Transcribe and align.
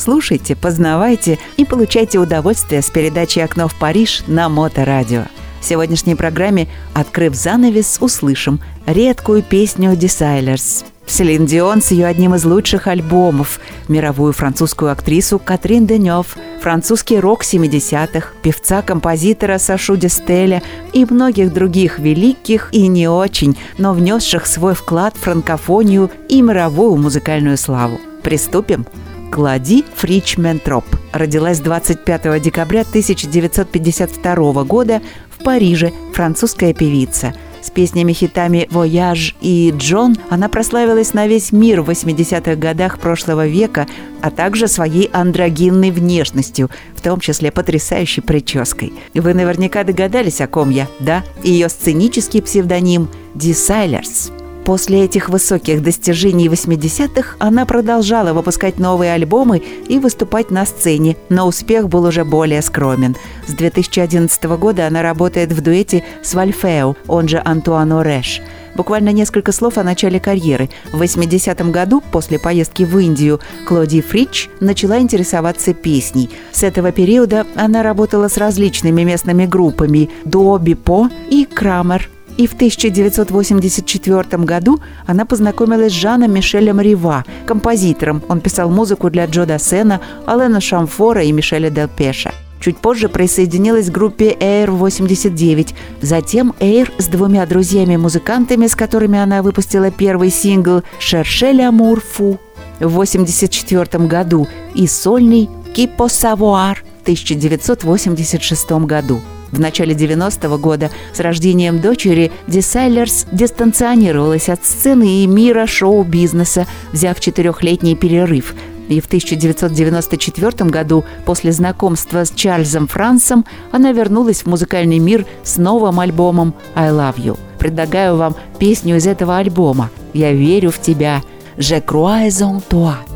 Слушайте, 0.00 0.56
познавайте 0.56 1.38
и 1.58 1.66
получайте 1.66 2.18
удовольствие 2.18 2.80
с 2.80 2.88
передачи 2.88 3.38
«Окно 3.38 3.68
в 3.68 3.78
Париж» 3.78 4.22
на 4.26 4.48
Моторадио. 4.48 5.24
В 5.60 5.64
сегодняшней 5.66 6.14
программе, 6.14 6.68
открыв 6.94 7.34
занавес, 7.34 7.98
услышим 8.00 8.62
редкую 8.86 9.42
песню 9.42 9.92
«Desires». 9.92 10.86
Селин 11.06 11.44
Дион 11.44 11.82
с 11.82 11.90
ее 11.90 12.06
одним 12.06 12.34
из 12.34 12.46
лучших 12.46 12.86
альбомов, 12.86 13.60
мировую 13.88 14.32
французскую 14.32 14.90
актрису 14.90 15.38
Катрин 15.38 15.86
Денев, 15.86 16.34
французский 16.62 17.20
рок 17.20 17.42
70-х, 17.42 18.28
певца-композитора 18.42 19.58
Сашу 19.58 19.98
Дестеля 19.98 20.62
и 20.94 21.04
многих 21.04 21.52
других 21.52 21.98
великих 21.98 22.70
и 22.72 22.86
не 22.86 23.06
очень, 23.06 23.58
но 23.76 23.92
внесших 23.92 24.46
свой 24.46 24.72
вклад 24.72 25.14
в 25.14 25.20
франкофонию 25.20 26.10
и 26.30 26.40
мировую 26.40 26.96
музыкальную 26.96 27.58
славу. 27.58 28.00
Приступим? 28.22 28.86
Клоди 29.30 29.84
Фритш-Мантро 29.94 30.84
родилась 31.12 31.60
25 31.60 32.42
декабря 32.42 32.80
1952 32.82 34.64
года 34.64 35.00
в 35.30 35.42
Париже, 35.44 35.92
французская 36.12 36.74
певица– 36.74 37.34
с 37.62 37.70
песнями-хитами 37.70 38.66
«Voyage» 38.70 39.36
и 39.40 39.72
«John» 39.76 40.16
она 40.30 40.48
прославилась 40.48 41.12
на 41.12 41.26
весь 41.26 41.52
мир 41.52 41.82
в 41.82 41.90
80-х 41.90 42.56
годах 42.56 42.98
прошлого 42.98 43.46
века, 43.46 43.86
а 44.22 44.30
также 44.30 44.66
своей 44.66 45.10
андрогинной 45.12 45.90
внешностью, 45.90 46.70
в 46.96 47.02
том 47.02 47.20
числе 47.20 47.50
потрясающей 47.50 48.22
прической. 48.22 48.94
Вы 49.14 49.34
наверняка 49.34 49.84
догадались, 49.84 50.40
о 50.40 50.46
ком 50.46 50.70
я, 50.70 50.88
да? 51.00 51.22
Ее 51.42 51.68
сценический 51.68 52.40
псевдоним 52.40 53.08
«Desireless». 53.34 54.32
После 54.70 55.02
этих 55.02 55.28
высоких 55.28 55.82
достижений 55.82 56.46
80-х 56.46 57.34
она 57.40 57.66
продолжала 57.66 58.32
выпускать 58.32 58.78
новые 58.78 59.14
альбомы 59.14 59.60
и 59.88 59.98
выступать 59.98 60.52
на 60.52 60.64
сцене, 60.64 61.16
но 61.28 61.48
успех 61.48 61.88
был 61.88 62.04
уже 62.04 62.24
более 62.24 62.62
скромен. 62.62 63.16
С 63.48 63.52
2011 63.52 64.44
года 64.44 64.86
она 64.86 65.02
работает 65.02 65.50
в 65.50 65.60
дуэте 65.60 66.04
с 66.22 66.34
Вальфео, 66.34 66.94
он 67.08 67.26
же 67.26 67.42
Антуано 67.44 68.04
Рэш. 68.04 68.42
Буквально 68.76 69.08
несколько 69.08 69.50
слов 69.50 69.76
о 69.76 69.82
начале 69.82 70.20
карьеры. 70.20 70.70
В 70.92 71.02
80-м 71.02 71.72
году, 71.72 72.00
после 72.12 72.38
поездки 72.38 72.84
в 72.84 72.96
Индию, 72.96 73.40
Клоди 73.66 74.00
Фрич 74.00 74.50
начала 74.60 75.00
интересоваться 75.00 75.74
песней. 75.74 76.30
С 76.52 76.62
этого 76.62 76.92
периода 76.92 77.44
она 77.56 77.82
работала 77.82 78.28
с 78.28 78.36
различными 78.36 79.02
местными 79.02 79.46
группами 79.46 80.10
«До 80.24 80.56
Бипо» 80.58 81.10
и 81.28 81.44
«Крамер», 81.44 82.08
и 82.36 82.46
в 82.46 82.54
1984 82.54 84.42
году 84.44 84.80
она 85.06 85.24
познакомилась 85.24 85.92
с 85.92 85.96
Жаном 85.96 86.32
Мишелем 86.34 86.80
Рива, 86.80 87.24
композитором. 87.46 88.22
Он 88.28 88.40
писал 88.40 88.70
музыку 88.70 89.10
для 89.10 89.26
Джо 89.26 89.46
Дассена, 89.46 90.00
Алена 90.26 90.60
Шамфора 90.60 91.22
и 91.22 91.32
Мишеля 91.32 91.70
Дел 91.70 91.88
Пеша. 91.88 92.32
Чуть 92.60 92.76
позже 92.76 93.08
присоединилась 93.08 93.88
к 93.88 93.92
группе 93.92 94.36
Air 94.38 94.70
89. 94.70 95.74
Затем 96.02 96.54
Air 96.60 96.90
с 96.98 97.06
двумя 97.06 97.46
друзьями-музыкантами, 97.46 98.66
с 98.66 98.76
которыми 98.76 99.18
она 99.18 99.42
выпустила 99.42 99.90
первый 99.90 100.30
сингл 100.30 100.82
«Шершель 100.98 101.62
Амур 101.62 102.00
Фу» 102.00 102.38
в 102.78 103.00
1984 103.00 104.06
году 104.06 104.46
и 104.74 104.86
сольный 104.86 105.48
«Кипо 105.72 106.08
Савуар» 106.08 106.84
1986 107.10 108.70
году. 108.86 109.20
В 109.50 109.58
начале 109.58 109.94
90-го 109.94 110.58
года 110.58 110.90
с 111.12 111.18
рождением 111.18 111.80
дочери 111.80 112.30
Десайлерс 112.46 113.26
дистанционировалась 113.32 114.48
от 114.48 114.64
сцены 114.64 115.24
и 115.24 115.26
мира 115.26 115.66
шоу-бизнеса, 115.66 116.68
взяв 116.92 117.18
четырехлетний 117.18 117.96
перерыв. 117.96 118.54
И 118.88 119.00
в 119.00 119.06
1994 119.06 120.70
году, 120.70 121.04
после 121.24 121.50
знакомства 121.50 122.24
с 122.24 122.30
Чарльзом 122.30 122.86
Франсом, 122.86 123.44
она 123.72 123.90
вернулась 123.90 124.42
в 124.42 124.46
музыкальный 124.46 124.98
мир 124.98 125.26
с 125.42 125.56
новым 125.56 125.98
альбомом 125.98 126.54
«I 126.76 126.90
Love 126.90 127.16
You». 127.16 127.38
Предлагаю 127.58 128.16
вам 128.16 128.36
песню 128.60 128.96
из 128.96 129.06
этого 129.08 129.36
альбома 129.36 129.90
«Я 130.12 130.32
верю 130.32 130.70
в 130.70 130.80
тебя» 130.80 131.22
«Je 131.56 131.84
crois 131.84 132.28
en 132.28 132.62
toi». 132.70 133.09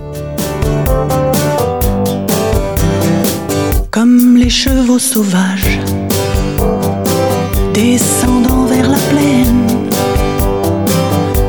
Les 4.44 4.50
chevaux 4.50 4.98
sauvages 4.98 5.80
descendant 7.72 8.66
vers 8.66 8.90
la 8.90 8.98
plaine, 9.10 9.66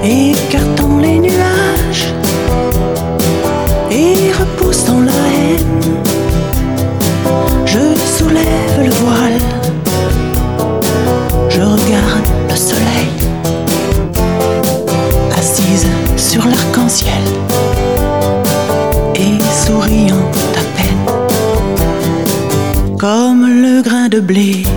écartant 0.02 0.98
les 1.00 1.20
nuages 1.20 2.14
et 3.92 4.32
repoussant 4.40 5.02
la 5.02 5.12
haine. 5.12 5.82
Je 7.66 7.84
soulève 8.18 8.80
le 8.82 8.92
voile, 9.04 9.42
je 11.50 11.60
regarde 11.60 12.28
le 12.50 12.56
soleil, 12.56 13.12
assise 15.38 15.88
sur 16.16 16.46
l'arc-en-ciel 16.48 17.35
de 24.16 24.22
blé 24.22 24.75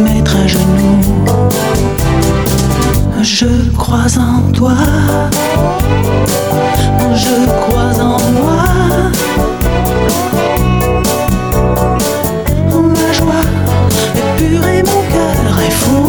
mettre 0.00 0.36
à 0.36 0.46
genoux. 0.46 1.00
Je 3.22 3.46
crois 3.76 4.06
en 4.18 4.50
toi, 4.52 4.72
je 7.14 7.36
crois 7.60 7.94
en 8.02 8.18
moi. 8.38 8.64
Ma 12.94 13.12
joie 13.12 13.44
est 14.16 14.30
pure 14.38 14.66
et 14.66 14.82
mon 14.82 15.02
cœur 15.12 15.60
est 15.66 15.76
fou. 15.82 16.08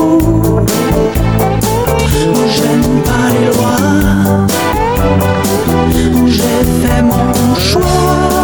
J'aime 2.56 3.02
pas 3.10 3.28
les 3.36 3.46
lois, 3.48 4.48
j'ai 6.28 6.62
fait 6.82 7.02
mon 7.02 7.56
choix. 7.56 8.41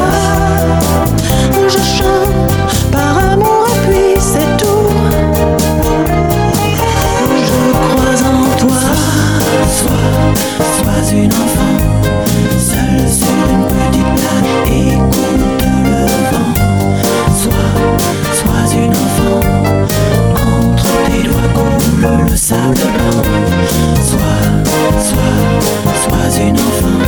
Sois, 22.75 24.41
sois, 25.07 25.37
sois 26.03 26.31
une 26.43 26.59
enfant. 26.59 26.99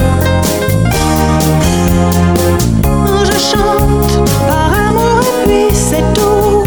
Je 3.26 3.38
chante 3.38 4.30
par 4.48 4.70
amour 4.88 5.22
et 5.22 5.48
puis 5.48 5.76
c'est 5.76 6.06
tout. 6.14 6.64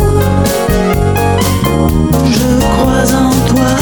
Je 2.31 2.49
crois 2.61 3.09
en 3.17 3.33
toi, 3.49 3.75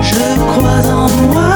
je 0.00 0.26
crois 0.52 0.84
en 0.92 1.08
moi. 1.32 1.54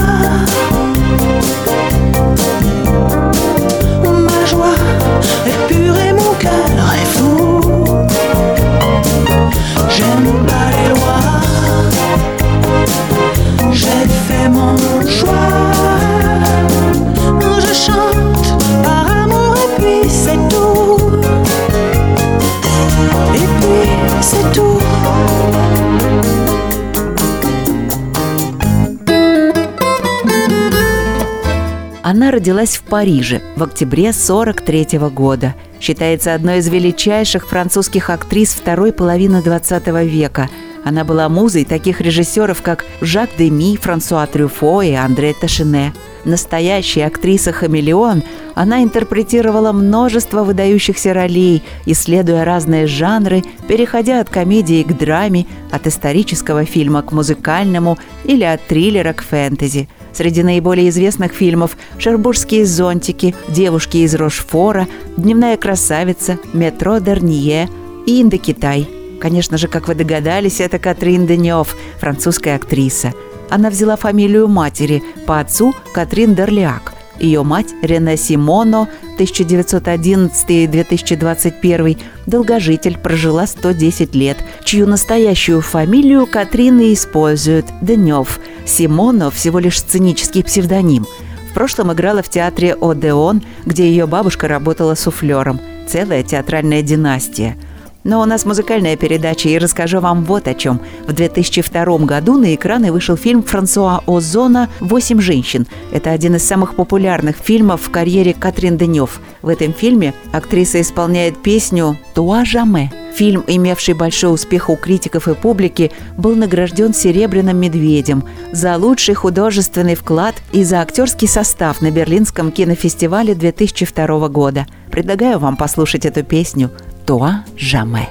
Родилась 32.31 32.77
в 32.77 32.83
Париже 32.83 33.43
в 33.57 33.63
октябре 33.65 34.13
43 34.13 34.99
года. 35.13 35.57
Считается 35.81 36.33
одной 36.33 36.59
из 36.59 36.69
величайших 36.69 37.49
французских 37.49 38.09
актрис 38.09 38.55
второй 38.55 38.93
половины 38.93 39.43
20 39.43 39.89
века. 40.05 40.49
Она 40.85 41.03
была 41.03 41.29
музой 41.29 41.65
таких 41.65 42.01
режиссеров, 42.01 42.63
как 42.63 42.85
Жак 43.01 43.31
Деми, 43.37 43.75
Франсуа 43.77 44.25
Трюфо 44.29 44.81
и 44.81 44.93
Андре 44.93 45.35
Ташине. 45.35 45.93
Настоящая 46.25 47.07
актриса-хамелеон, 47.07 48.23
она 48.55 48.85
интерпретировала 48.85 49.73
множество 49.73 50.45
выдающихся 50.45 51.13
ролей, 51.13 51.65
исследуя 51.85 52.45
разные 52.45 52.87
жанры, 52.87 53.43
переходя 53.67 54.21
от 54.21 54.29
комедии 54.29 54.85
к 54.85 54.97
драме, 54.97 55.47
от 55.73 55.89
исторического 55.89 56.65
фильма 56.65 57.03
к 57.03 57.11
музыкальному 57.11 57.99
или 58.23 58.45
от 58.45 58.65
триллера 58.69 59.15
к 59.15 59.23
фэнтези– 59.25 59.89
Среди 60.13 60.43
наиболее 60.43 60.89
известных 60.89 61.33
фильмов 61.33 61.77
«Шербургские 61.99 62.67
зонтики», 62.67 63.35
«Девушки 63.49 63.99
из 63.99 64.15
Рошфора», 64.15 64.89
«Дневная 65.17 65.57
красавица», 65.57 66.39
«Метро 66.53 66.99
Дерние» 66.99 67.69
и 68.07 68.23
«Индокитай». 68.23 68.89
Конечно 69.21 69.59
же, 69.59 69.69
как 69.69 69.87
вы 69.89 69.95
догадались, 69.95 70.61
это 70.61 70.79
Катрин 70.79 71.27
Денев, 71.27 71.77
французская 71.99 72.57
актриса. 72.57 73.13
Она 73.51 73.69
взяла 73.69 73.97
фамилию 73.97 74.49
матери, 74.49 75.03
по 75.27 75.41
отцу 75.41 75.75
Катрин 75.93 76.35
Дерлиак. 76.35 76.95
Ее 77.21 77.43
мать 77.43 77.69
Рене 77.83 78.17
Симоно 78.17 78.89
1911-2021 79.19 81.99
долгожитель 82.27 82.97
прожила 82.97 83.47
110 83.47 84.15
лет, 84.15 84.39
чью 84.65 84.87
настоящую 84.87 85.61
фамилию 85.61 86.27
Катрин 86.27 86.81
и 86.81 86.95
использует– 86.95 87.67
Денев. 87.83 88.41
Симоно– 88.65 89.31
всего 89.33 89.59
лишь 89.59 89.79
сценический 89.79 90.43
псевдоним. 90.43 91.05
В 91.51 91.55
прошлом 91.55 91.93
играла 91.93 92.23
в 92.23 92.31
театре 92.31 92.75
«Одеон», 92.81 93.43
где 93.67 93.87
ее 93.87 94.07
бабушка 94.07 94.49
работала 94.49 94.95
суфлером. 94.95 95.61
Целая 95.87 96.23
театральная 96.23 96.81
династия– 96.83 97.59
но 98.05 98.21
у 98.21 98.25
нас 98.25 98.45
музыкальная 98.45 98.97
передача, 98.97 99.49
и 99.49 99.59
расскажу 99.59 100.01
вам 100.01 100.25
вот 100.25 100.49
о 100.49 100.55
чем. 100.55 100.81
В 101.07 101.13
2002 101.13 101.99
году 101.99 102.39
на 102.39 102.55
экраны 102.55 102.93
вышел 102.93 103.17
фильм 103.17 103.43
Франсуа 103.43 104.03
Озона 104.07 104.69
«Восемь 104.81 105.21
женщин». 105.21 105.67
Это 105.93 106.11
один 106.11 106.37
из 106.37 106.45
самых 106.45 106.75
популярных 106.75 107.37
фильмов 107.37 107.83
в 107.83 107.91
карьере 107.91 108.35
Катрин 108.35 108.77
Денев. 108.77 109.21
В 109.43 109.49
этом 109.49 109.73
фильме 109.73 110.15
актриса 110.33 110.81
исполняет 110.81 111.43
песню 111.43 111.99
«Туа 112.15 112.45
Жаме». 112.45 112.93
Фильм, 113.15 113.45
имевший 113.47 113.95
большой 113.95 114.33
успех 114.33 114.71
у 114.71 114.77
критиков 114.77 115.29
и 115.29 115.35
публики, 115.35 115.91
был 116.17 116.37
награжден 116.37 116.95
«Серебряным 116.95 117.59
медведем» 117.59 118.25
за 118.53 118.77
лучший 118.77 119.15
художественный 119.15 119.95
вклад 119.95 120.37
и 120.53 120.65
за 120.65 120.81
актерский 120.81 121.29
состав 121.29 121.83
на 121.83 121.91
Берлинском 121.91 122.53
кинофестивале 122.53 123.35
2002 123.35 124.29
года. 124.29 124.67
Предлагаю 124.91 125.39
вам 125.39 125.57
послушать 125.57 126.07
эту 126.07 126.23
песню 126.23 126.71
«Toi 127.11 127.33
jamais». 127.57 128.09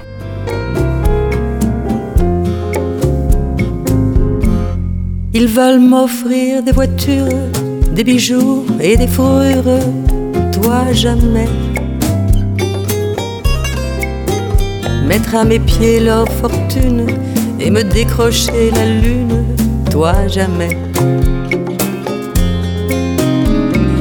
Ils 5.32 5.48
veulent 5.48 5.80
m'offrir 5.80 6.62
des 6.62 6.72
voitures, 6.72 7.48
des 7.94 8.04
bijoux 8.04 8.66
et 8.78 8.98
des 8.98 9.06
fourrures, 9.06 9.80
toi 10.52 10.92
jamais. 10.92 11.48
Mettre 15.08 15.34
à 15.34 15.44
mes 15.44 15.60
pieds 15.60 16.00
leur 16.00 16.28
fortune 16.32 17.06
et 17.58 17.70
me 17.70 17.82
décrocher 17.82 18.70
la 18.70 18.84
lune, 18.84 19.46
toi 19.90 20.12
jamais. 20.28 20.76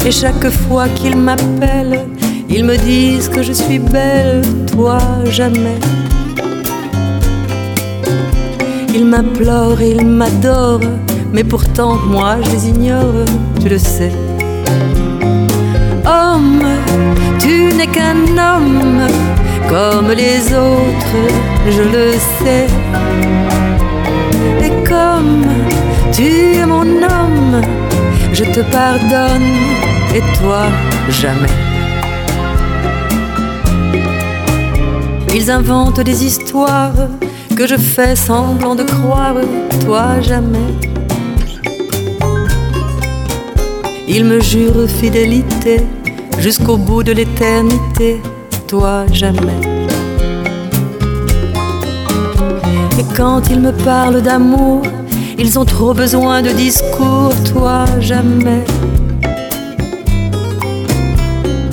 Et 0.06 0.12
chaque 0.12 0.50
fois 0.50 0.90
qu'ils 0.90 1.16
m'appellent, 1.16 2.06
ils 2.50 2.66
me 2.66 2.78
disent 2.78 3.30
que 3.30 3.44
je 3.44 3.54
suis 3.54 3.80
belle, 3.80 4.42
toi 4.72 5.00
jamais. 5.26 5.80
Ils 8.94 9.06
m'implorent, 9.06 9.82
ils 9.82 10.06
m'adorent, 10.06 10.90
mais 11.32 11.44
pourtant 11.44 11.96
moi 11.96 12.38
je 12.44 12.52
les 12.52 12.70
ignore, 12.70 13.26
tu 13.62 13.70
le 13.70 13.78
sais. 13.78 14.12
Homme, 16.06 16.64
tu 17.40 17.72
n'es 17.78 17.88
qu'un 17.88 18.26
homme 18.38 19.08
comme 19.70 20.12
les 20.12 20.52
autres, 20.54 21.22
je 21.70 21.84
le 21.84 22.14
sais. 22.42 22.68
Et 24.66 24.72
comme 24.88 25.46
tu 26.12 26.58
es 26.58 26.66
mon 26.66 26.82
homme, 26.82 27.62
je 28.34 28.44
te 28.44 28.62
pardonne, 28.72 29.52
et 30.16 30.22
toi 30.40 30.64
jamais. 31.10 31.69
Ils 35.34 35.52
inventent 35.52 36.02
des 36.02 36.26
histoires 36.26 37.08
que 37.56 37.68
je 37.68 37.76
fais 37.76 38.16
semblant 38.16 38.76
de 38.76 38.84
croire, 38.84 39.36
toi 39.86 40.20
jamais. 40.22 40.74
Ils 44.08 44.26
me 44.26 44.40
jurent 44.40 44.90
fidélité 44.90 45.82
jusqu'au 46.40 46.78
bout 46.78 47.04
de 47.04 47.12
l'éternité, 47.12 48.22
toi 48.68 49.06
jamais. 49.12 49.62
Et 52.98 53.06
quand 53.16 53.50
ils 53.50 53.60
me 53.60 53.72
parlent 53.72 54.22
d'amour, 54.22 54.82
ils 55.38 55.60
ont 55.60 55.66
trop 55.66 55.94
besoin 55.94 56.42
de 56.42 56.50
discours, 56.50 57.34
toi 57.54 57.86
jamais. 58.00 58.64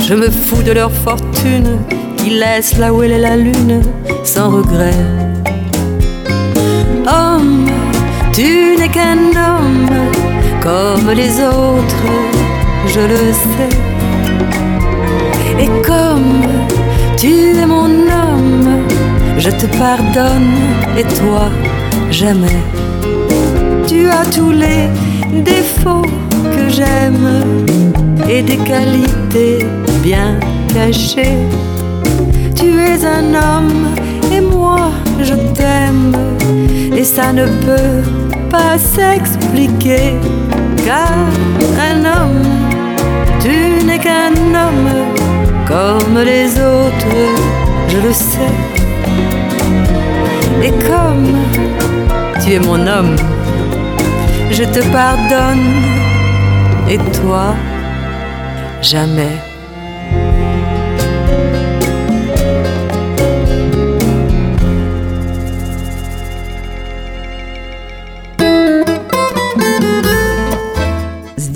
Je 0.06 0.14
me 0.14 0.30
fous 0.30 0.62
de 0.62 0.72
leur 0.72 0.92
fortune, 0.92 1.78
ils 2.26 2.38
laissent 2.40 2.76
là 2.76 2.92
où 2.92 3.02
elle 3.02 3.12
est 3.12 3.20
la 3.20 3.36
lune, 3.36 3.82
sans 4.24 4.50
regret. 4.50 5.00
Homme, 7.06 7.66
Tu 8.32 8.76
n'es 8.78 8.88
qu'un 8.88 9.22
homme 9.46 9.88
comme 10.60 11.10
les 11.14 11.32
autres, 11.40 12.10
je 12.86 13.00
le 13.00 13.32
sais. 13.42 13.76
Et 15.62 15.70
comme 15.86 16.42
tu 17.16 17.32
es 17.62 17.66
mon 17.66 17.92
homme, 18.20 18.82
je 19.38 19.50
te 19.50 19.66
pardonne 19.78 20.54
et 20.98 21.04
toi 21.20 21.48
jamais. 22.10 22.60
Tu 23.86 24.08
as 24.08 24.26
tous 24.36 24.50
les 24.50 24.82
défauts 25.42 26.10
que 26.54 26.68
j'aime 26.68 27.28
et 28.28 28.42
des 28.42 28.58
qualités 28.58 29.64
bien 30.02 30.38
cachées. 30.74 31.38
Tu 32.56 32.80
es 32.80 33.04
un 33.04 33.34
homme 33.34 33.94
et 34.32 34.40
moi 34.40 34.90
je 35.22 35.34
t'aime 35.54 36.12
et 36.96 37.04
ça 37.04 37.32
ne 37.32 37.44
peut 37.44 38.02
pas 38.50 38.78
s'expliquer 38.78 40.14
car 40.84 41.12
un 41.90 42.04
homme, 42.04 42.42
tu 43.40 43.84
n'es 43.84 43.98
qu'un 43.98 44.34
homme 44.54 45.06
comme 45.66 46.18
les 46.24 46.46
autres, 46.58 47.18
je 47.88 47.98
le 47.98 48.12
sais. 48.12 48.54
Et 50.62 50.70
comme 50.70 51.36
tu 52.42 52.52
es 52.52 52.60
mon 52.60 52.86
homme, 52.86 53.16
je 54.50 54.64
te 54.64 54.80
pardonne 54.92 55.66
et 56.88 56.98
toi, 57.20 57.54
jamais. 58.80 59.55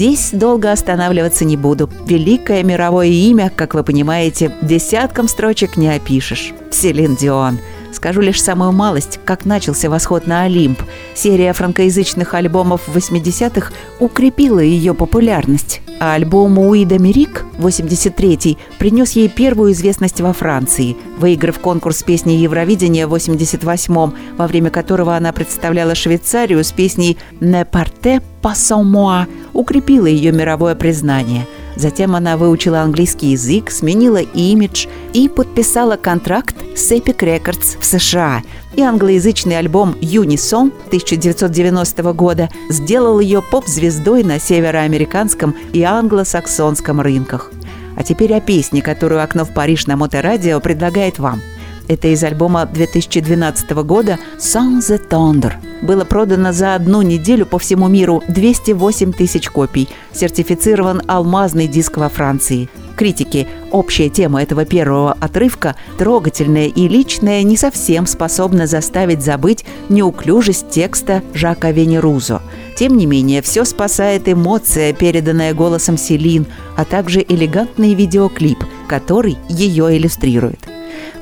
Здесь 0.00 0.30
долго 0.32 0.72
останавливаться 0.72 1.44
не 1.44 1.58
буду. 1.58 1.90
Великое 2.06 2.62
мировое 2.62 3.08
имя, 3.08 3.52
как 3.54 3.74
вы 3.74 3.84
понимаете, 3.84 4.50
десятком 4.62 5.28
строчек 5.28 5.76
не 5.76 5.94
опишешь. 5.94 6.54
Селин 6.70 7.16
Дион– 7.16 7.58
Скажу 8.00 8.22
лишь 8.22 8.42
самую 8.42 8.72
малость, 8.72 9.20
как 9.26 9.44
начался 9.44 9.90
восход 9.90 10.26
на 10.26 10.44
Олимп. 10.44 10.80
Серия 11.14 11.52
франкоязычных 11.52 12.32
альбомов 12.32 12.80
80-х 12.88 13.74
укрепила 13.98 14.60
ее 14.60 14.94
популярность, 14.94 15.82
а 16.00 16.14
альбом 16.14 16.58
Уида 16.58 16.98
Мерик, 16.98 17.44
83-й, 17.58 18.56
принес 18.78 19.12
ей 19.12 19.28
первую 19.28 19.72
известность 19.72 20.22
во 20.22 20.32
Франции, 20.32 20.96
выиграв 21.18 21.58
конкурс 21.58 22.02
песни 22.02 22.32
Евровидения 22.32 23.06
в 23.06 23.14
88-м, 23.14 24.14
во 24.38 24.46
время 24.46 24.70
которого 24.70 25.14
она 25.14 25.34
представляла 25.34 25.94
Швейцарию 25.94 26.64
с 26.64 26.72
песней 26.72 27.18
«Ne 27.42 27.66
parte 27.70 28.22
pas 28.40 28.54
sans 28.54 28.82
moi», 28.82 29.26
укрепила 29.52 30.06
ее 30.06 30.32
мировое 30.32 30.74
признание– 30.74 31.46
Затем 31.80 32.14
она 32.14 32.36
выучила 32.36 32.82
английский 32.82 33.28
язык, 33.28 33.70
сменила 33.70 34.18
имидж 34.18 34.86
и 35.14 35.30
подписала 35.30 35.96
контракт 35.96 36.54
с 36.76 36.92
Epic 36.92 37.20
Records 37.20 37.80
в 37.80 37.86
США. 37.86 38.42
И 38.76 38.82
англоязычный 38.82 39.56
альбом 39.56 39.96
«Unison» 40.02 40.72
1990 40.88 42.12
года 42.12 42.50
сделал 42.68 43.18
ее 43.18 43.40
поп-звездой 43.40 44.24
на 44.24 44.38
североамериканском 44.38 45.56
и 45.72 45.82
англосаксонском 45.82 47.00
рынках. 47.00 47.50
А 47.96 48.02
теперь 48.02 48.34
о 48.34 48.40
песне, 48.42 48.82
которую 48.82 49.22
«Окно 49.22 49.46
в 49.46 49.54
Париж» 49.54 49.86
на 49.86 49.96
Моторадио 49.96 50.60
предлагает 50.60 51.18
вам– 51.18 51.40
это 51.90 52.06
из 52.06 52.22
альбома 52.22 52.66
2012 52.66 53.70
года 53.82 54.20
«Sans 54.38 54.78
the 54.78 55.00
Thunder». 55.08 55.54
Было 55.82 56.04
продано 56.04 56.52
за 56.52 56.74
одну 56.74 57.02
неделю 57.02 57.46
по 57.46 57.58
всему 57.58 57.88
миру 57.88 58.22
208 58.28 59.12
тысяч 59.12 59.48
копий. 59.48 59.88
Сертифицирован 60.12 61.02
алмазный 61.06 61.68
диск 61.68 61.96
во 61.96 62.08
Франции. 62.08 62.68
Критики, 62.96 63.48
общая 63.70 64.10
тема 64.10 64.42
этого 64.42 64.66
первого 64.66 65.12
отрывка, 65.12 65.74
трогательная 65.96 66.66
и 66.66 66.86
личная, 66.86 67.42
не 67.44 67.56
совсем 67.56 68.06
способна 68.06 68.66
заставить 68.66 69.22
забыть 69.22 69.64
неуклюжесть 69.88 70.68
текста 70.68 71.22
Жака 71.32 71.70
Венерузо. 71.70 72.42
Тем 72.76 72.98
не 72.98 73.06
менее, 73.06 73.40
все 73.40 73.64
спасает 73.64 74.28
эмоция, 74.28 74.92
переданная 74.92 75.54
голосом 75.54 75.96
Селин, 75.96 76.44
а 76.76 76.84
также 76.84 77.24
элегантный 77.26 77.94
видеоклип, 77.94 78.58
который 78.86 79.38
ее 79.48 79.96
иллюстрирует. 79.96 80.60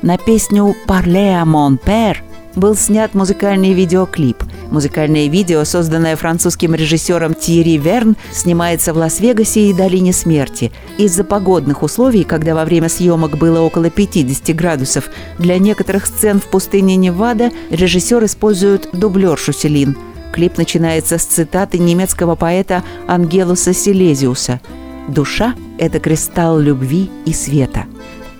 На 0.01 0.17
песню 0.17 0.75
«Parle 0.85 1.41
à 1.41 1.45
mon 1.45 1.77
père» 1.77 2.17
был 2.55 2.75
снят 2.75 3.13
музыкальный 3.13 3.73
видеоклип. 3.73 4.43
Музыкальное 4.71 5.27
видео, 5.27 5.63
созданное 5.63 6.15
французским 6.15 6.75
режиссером 6.75 7.33
Тьерри 7.33 7.77
Верн, 7.77 8.15
снимается 8.31 8.93
в 8.93 8.97
Лас-Вегасе 8.97 9.69
и 9.69 9.73
Долине 9.73 10.13
Смерти. 10.13 10.71
Из-за 10.97 11.23
погодных 11.23 11.83
условий, 11.83 12.23
когда 12.23 12.55
во 12.55 12.65
время 12.65 12.89
съемок 12.89 13.37
было 13.37 13.61
около 13.61 13.89
50 13.89 14.55
градусов, 14.55 15.09
для 15.37 15.57
некоторых 15.57 16.05
сцен 16.05 16.39
в 16.39 16.45
пустыне 16.45 16.95
Невада 16.95 17.51
режиссер 17.69 18.23
использует 18.25 18.89
дублершу 18.93 19.53
Селин. 19.53 19.97
Клип 20.31 20.57
начинается 20.57 21.17
с 21.17 21.23
цитаты 21.23 21.79
немецкого 21.79 22.35
поэта 22.35 22.83
Ангелуса 23.07 23.73
Силезиуса 23.73 24.61
«Душа– 25.07 25.55
это 25.79 25.99
кристалл 25.99 26.59
любви 26.59 27.09
и 27.25 27.33
света» 27.33 27.85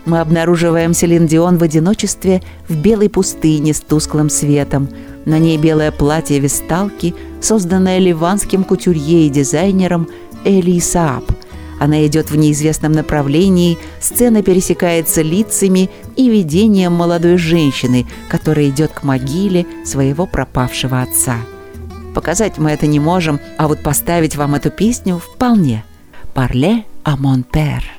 мы 0.10 0.20
обнаруживаем 0.20 0.94
Селин 0.94 1.28
Дион 1.28 1.58
в 1.58 1.64
одиночестве 1.64 2.42
в 2.68 2.76
белой 2.76 3.10
пустыне 3.10 3.74
с 3.74 3.80
тусклым 3.80 4.30
светом. 4.30 4.90
На 5.26 5.38
ней 5.38 5.58
белое 5.58 5.92
платье 5.92 6.40
весталки, 6.40 7.14
созданное 7.42 8.00
ливанским 8.00 8.64
кутюрье 8.64 9.28
и 9.28 9.30
дизайнером 9.30 10.08
Эли 10.44 10.80
Сааб. 10.80 11.24
Она 11.80 12.06
идет 12.06 12.30
в 12.30 12.36
неизвестном 12.36 12.92
направлении, 12.92 13.78
сцена 14.02 14.44
пересекается 14.44 15.22
лицами 15.22 15.90
и 16.18 16.30
видением 16.30 16.94
молодой 16.94 17.38
женщины, 17.38 18.06
которая 18.30 18.70
идет 18.70 18.92
к 18.92 19.04
могиле 19.04 19.66
своего 19.86 20.26
пропавшего 20.26 21.02
отца. 21.02 21.38
Показать 22.14 22.58
мы 22.58 22.72
это 22.72 22.88
не 22.88 23.00
можем, 23.00 23.40
а 23.58 23.68
вот 23.68 23.82
поставить 23.82 24.36
вам 24.36 24.56
эту 24.56 24.72
песню 24.72 25.20
вполне. 25.20 25.86
«Парле 26.34 26.84
а 27.04 27.16
père». 27.16 27.99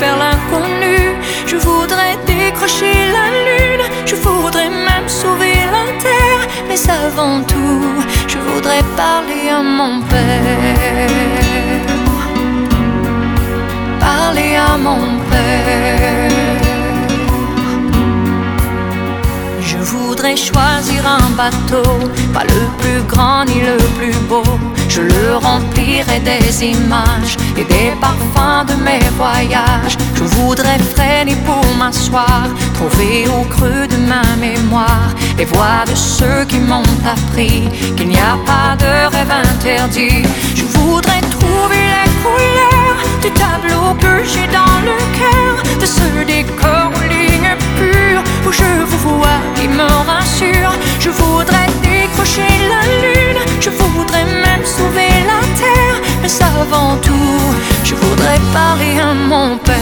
vers 0.00 0.16
l'inconnu. 0.16 0.96
Je 1.46 1.56
voudrais 1.56 2.16
décrocher 2.26 2.94
la 3.16 3.26
lune, 3.46 3.84
je 4.06 4.16
voudrais 4.16 4.70
même 4.70 5.08
sauver 5.08 5.56
la 5.76 5.84
terre, 6.06 6.42
mais 6.68 6.80
avant 7.06 7.42
tout, 7.42 7.84
je 8.26 8.38
voudrais 8.38 8.84
parler 8.96 9.44
à 9.58 9.62
mon 9.62 10.00
père. 10.12 11.06
Parler 14.00 14.56
à 14.56 14.76
mon 14.78 15.02
père. 15.30 16.30
Je 19.60 19.76
voudrais 19.76 20.36
choisir 20.36 21.00
un 21.06 21.30
bateau, 21.40 21.88
pas 22.34 22.44
le 22.44 22.62
plus 22.80 23.02
grand 23.12 23.44
ni 23.44 23.60
le 23.60 23.76
plus 23.98 24.18
beau. 24.28 24.42
Je 24.88 25.02
le 25.02 25.36
remplirai 25.36 26.18
des 26.20 26.64
images 26.64 27.36
des 27.64 27.92
parfums 28.00 28.64
de 28.66 28.74
mes 28.82 29.00
voyages. 29.16 29.96
Je 30.14 30.24
voudrais 30.24 30.78
freiner 30.94 31.36
pour 31.46 31.64
m'asseoir, 31.78 32.48
trouver 32.74 33.26
au 33.28 33.42
creux 33.54 33.86
de 33.86 33.96
ma 33.96 34.22
mémoire 34.36 35.10
les 35.36 35.44
voix 35.44 35.84
de 35.86 35.94
ceux 35.94 36.44
qui 36.48 36.58
m'ont 36.58 36.82
appris 37.04 37.68
qu'il 37.96 38.08
n'y 38.08 38.18
a 38.18 38.36
pas 38.46 38.76
de 38.76 38.90
rêve 39.14 39.32
interdit. 39.52 40.22
Je 40.54 40.64
voudrais 40.76 41.22
trouver 41.36 41.84
les 41.96 42.10
couleurs 42.24 42.98
du 43.22 43.30
tableau 43.42 43.94
que 44.04 44.24
j'ai 44.24 44.46
dans 44.58 44.78
le 44.88 44.98
cœur, 45.20 45.54
de 45.80 45.86
ce 45.86 46.24
décor 46.24 46.90
aux 46.96 47.08
lignes 47.14 47.56
pures 47.78 48.22
où 48.46 48.52
je 48.52 48.70
vous 48.90 49.18
vois 49.18 49.40
qui 49.56 49.68
me 49.68 49.88
rassure. 50.10 50.72
Je 50.98 51.10
voudrais 51.10 51.68
décrocher 51.82 52.52
la 52.72 52.82
lune, 53.02 53.40
je 53.60 53.70
voudrais 53.70 54.24
même 54.24 54.64
sauver 54.64 55.12
la 55.30 55.40
terre, 55.60 55.96
mais 56.22 56.42
avant 56.42 56.96
tout, 57.02 57.40
je 57.84 57.94
voudrais 57.94 58.38
parler 58.52 58.98
à 59.00 59.14
mon 59.14 59.56
père. 59.58 59.76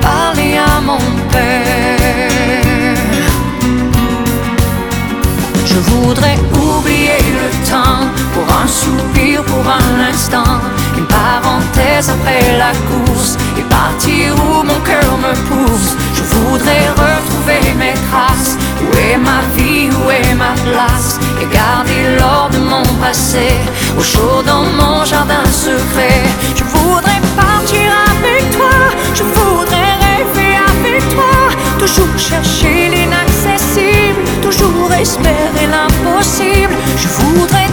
Parler 0.00 0.56
à 0.56 0.80
mon 0.80 0.98
père. 1.30 2.94
Je 5.64 5.78
voudrais 5.90 6.38
oublier 6.52 7.18
le 7.40 7.70
temps 7.70 8.08
pour 8.32 8.46
un 8.62 8.66
soupir, 8.66 9.42
pour 9.44 9.64
un 9.66 10.10
instant, 10.10 10.60
une 10.96 11.06
parenthèse 11.06 12.10
après 12.10 12.56
la 12.58 12.72
course 12.88 13.36
et 13.58 13.62
partir 13.62 14.34
où 14.36 14.62
mon 14.62 14.80
cœur 14.80 15.18
me 15.18 15.34
pousse. 15.48 15.96
Je 16.14 16.22
voudrais 16.22 16.88
retrouver 16.90 17.74
mes 17.78 17.94
traces. 18.10 18.56
Où 18.84 18.96
est 18.96 19.16
ma 19.16 19.40
vie, 19.56 19.88
où 19.90 20.10
est 20.10 20.34
ma 20.34 20.54
place? 20.68 21.18
Et 21.40 21.46
garder 21.54 22.16
l'or 22.18 22.50
de 22.52 22.58
mon 22.58 22.82
passé. 23.00 23.48
Au 23.98 24.02
chaud 24.02 24.42
dans 24.44 24.64
mon 24.80 25.04
jardin 25.04 25.44
secret. 25.50 26.22
Je 26.54 26.64
voudrais 26.64 27.20
partir 27.36 27.86
avec 28.12 28.50
toi, 28.50 28.76
je 29.14 29.22
voudrais 29.22 29.92
rêver 30.06 30.54
avec 30.72 31.02
toi, 31.14 31.34
toujours 31.78 32.18
chercher 32.18 32.90
l'inaccessible, 32.94 34.20
toujours 34.42 34.92
espérer 34.92 35.66
l'impossible. 35.74 36.74
Je 36.96 37.08
voudrais 37.08 37.68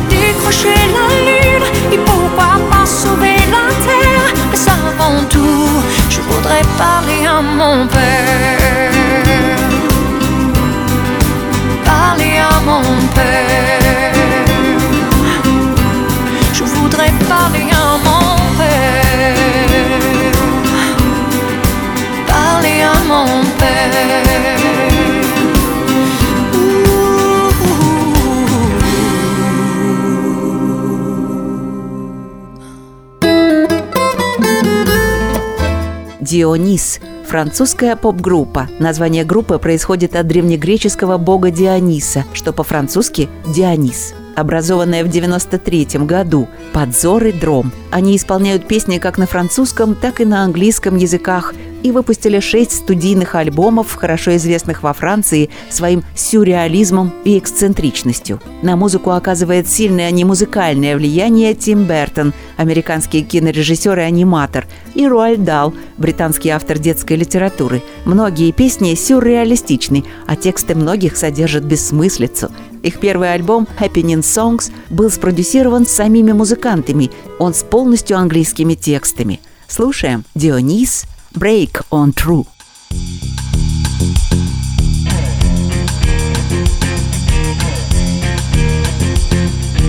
Дионис– 36.41 36.99
французская 37.27 37.95
поп-группа. 37.95 38.67
Название 38.79 39.23
группы 39.23 39.59
происходит 39.59 40.15
от 40.15 40.25
древнегреческого 40.25 41.19
бога 41.19 41.51
Диониса, 41.51 42.25
что 42.33 42.51
по-французски 42.51 43.29
«Дионис». 43.45 44.15
Образованная 44.35 45.03
в 45.03 45.07
93 45.07 45.99
году 45.99 46.47
под 46.73 46.97
Зоры 46.97 47.31
Дром. 47.31 47.71
Они 47.91 48.15
исполняют 48.15 48.67
песни 48.67 48.97
как 48.97 49.19
на 49.19 49.27
французском, 49.27 49.93
так 49.93 50.19
и 50.19 50.25
на 50.25 50.41
английском 50.41 50.97
языках 50.97 51.53
и 51.83 51.91
выпустили 51.91 52.39
шесть 52.39 52.71
студийных 52.71 53.35
альбомов, 53.35 53.93
хорошо 53.95 54.35
известных 54.35 54.83
во 54.83 54.93
Франции 54.93 55.49
своим 55.69 56.03
сюрреализмом 56.15 57.13
и 57.23 57.37
эксцентричностью. 57.37 58.39
На 58.61 58.75
музыку 58.75 59.11
оказывает 59.11 59.67
сильное 59.67 60.11
немузыкальное 60.11 60.95
влияние 60.95 61.53
Тим 61.53 61.85
Бертон, 61.85 62.33
американский 62.57 63.23
кинорежиссер 63.23 63.97
и 63.99 64.01
аниматор, 64.01 64.67
и 64.93 65.07
Руальд 65.07 65.43
Дал, 65.43 65.73
британский 65.97 66.49
автор 66.49 66.77
детской 66.77 67.17
литературы. 67.17 67.81
Многие 68.05 68.51
песни 68.51 68.95
сюрреалистичны, 68.95 70.03
а 70.27 70.35
тексты 70.35 70.75
многих 70.75 71.17
содержат 71.17 71.63
бессмыслицу. 71.63 72.51
Их 72.83 72.99
первый 72.99 73.33
альбом 73.33 73.67
«Happening 73.79 74.21
Songs» 74.21 74.71
был 74.89 75.09
спродюсирован 75.09 75.85
самими 75.85 76.31
музыкантами, 76.31 77.11
он 77.39 77.53
с 77.53 77.63
полностью 77.63 78.17
английскими 78.17 78.73
текстами. 78.73 79.39
Слушаем 79.67 80.25
«Дионис 80.35 81.05
Break 81.33 81.77
on 81.91 82.13
True». 82.13 82.45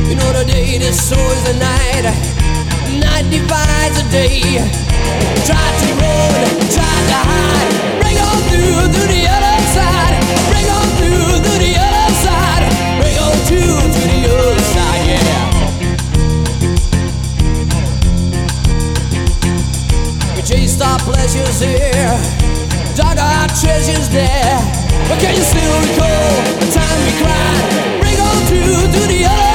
You 0.09 0.15
know 0.17 0.33
the 0.33 0.45
day 0.47 0.79
the 0.79 1.55
night, 1.59 2.05
night 3.01 3.31
divides 3.31 3.97
the 4.03 4.09
day. 4.11 4.41
Try 5.45 5.69
to 5.81 5.89
run, 6.01 6.61
try 6.71 6.95
to 7.11 7.19
hide, 7.31 7.73
break 8.01 8.19
on 8.21 8.39
through 8.49 8.93
to 8.93 9.03
the 9.09 9.23
chased 20.53 20.83
our 20.83 20.99
pleasures 20.99 21.61
here, 21.61 22.13
dug 22.95 23.19
our 23.19 23.49
treasures 23.49 24.09
there. 24.11 24.59
But 25.09 25.19
can 25.21 25.35
you 25.35 25.43
still 25.43 25.75
recall 25.81 26.29
the 26.61 26.69
time 26.77 26.99
we 27.07 27.13
cried? 27.23 28.01
Break 28.01 28.19
on 28.21 28.37
through 28.47 28.93
to 28.93 29.01
the 29.09 29.25
other 29.25 29.52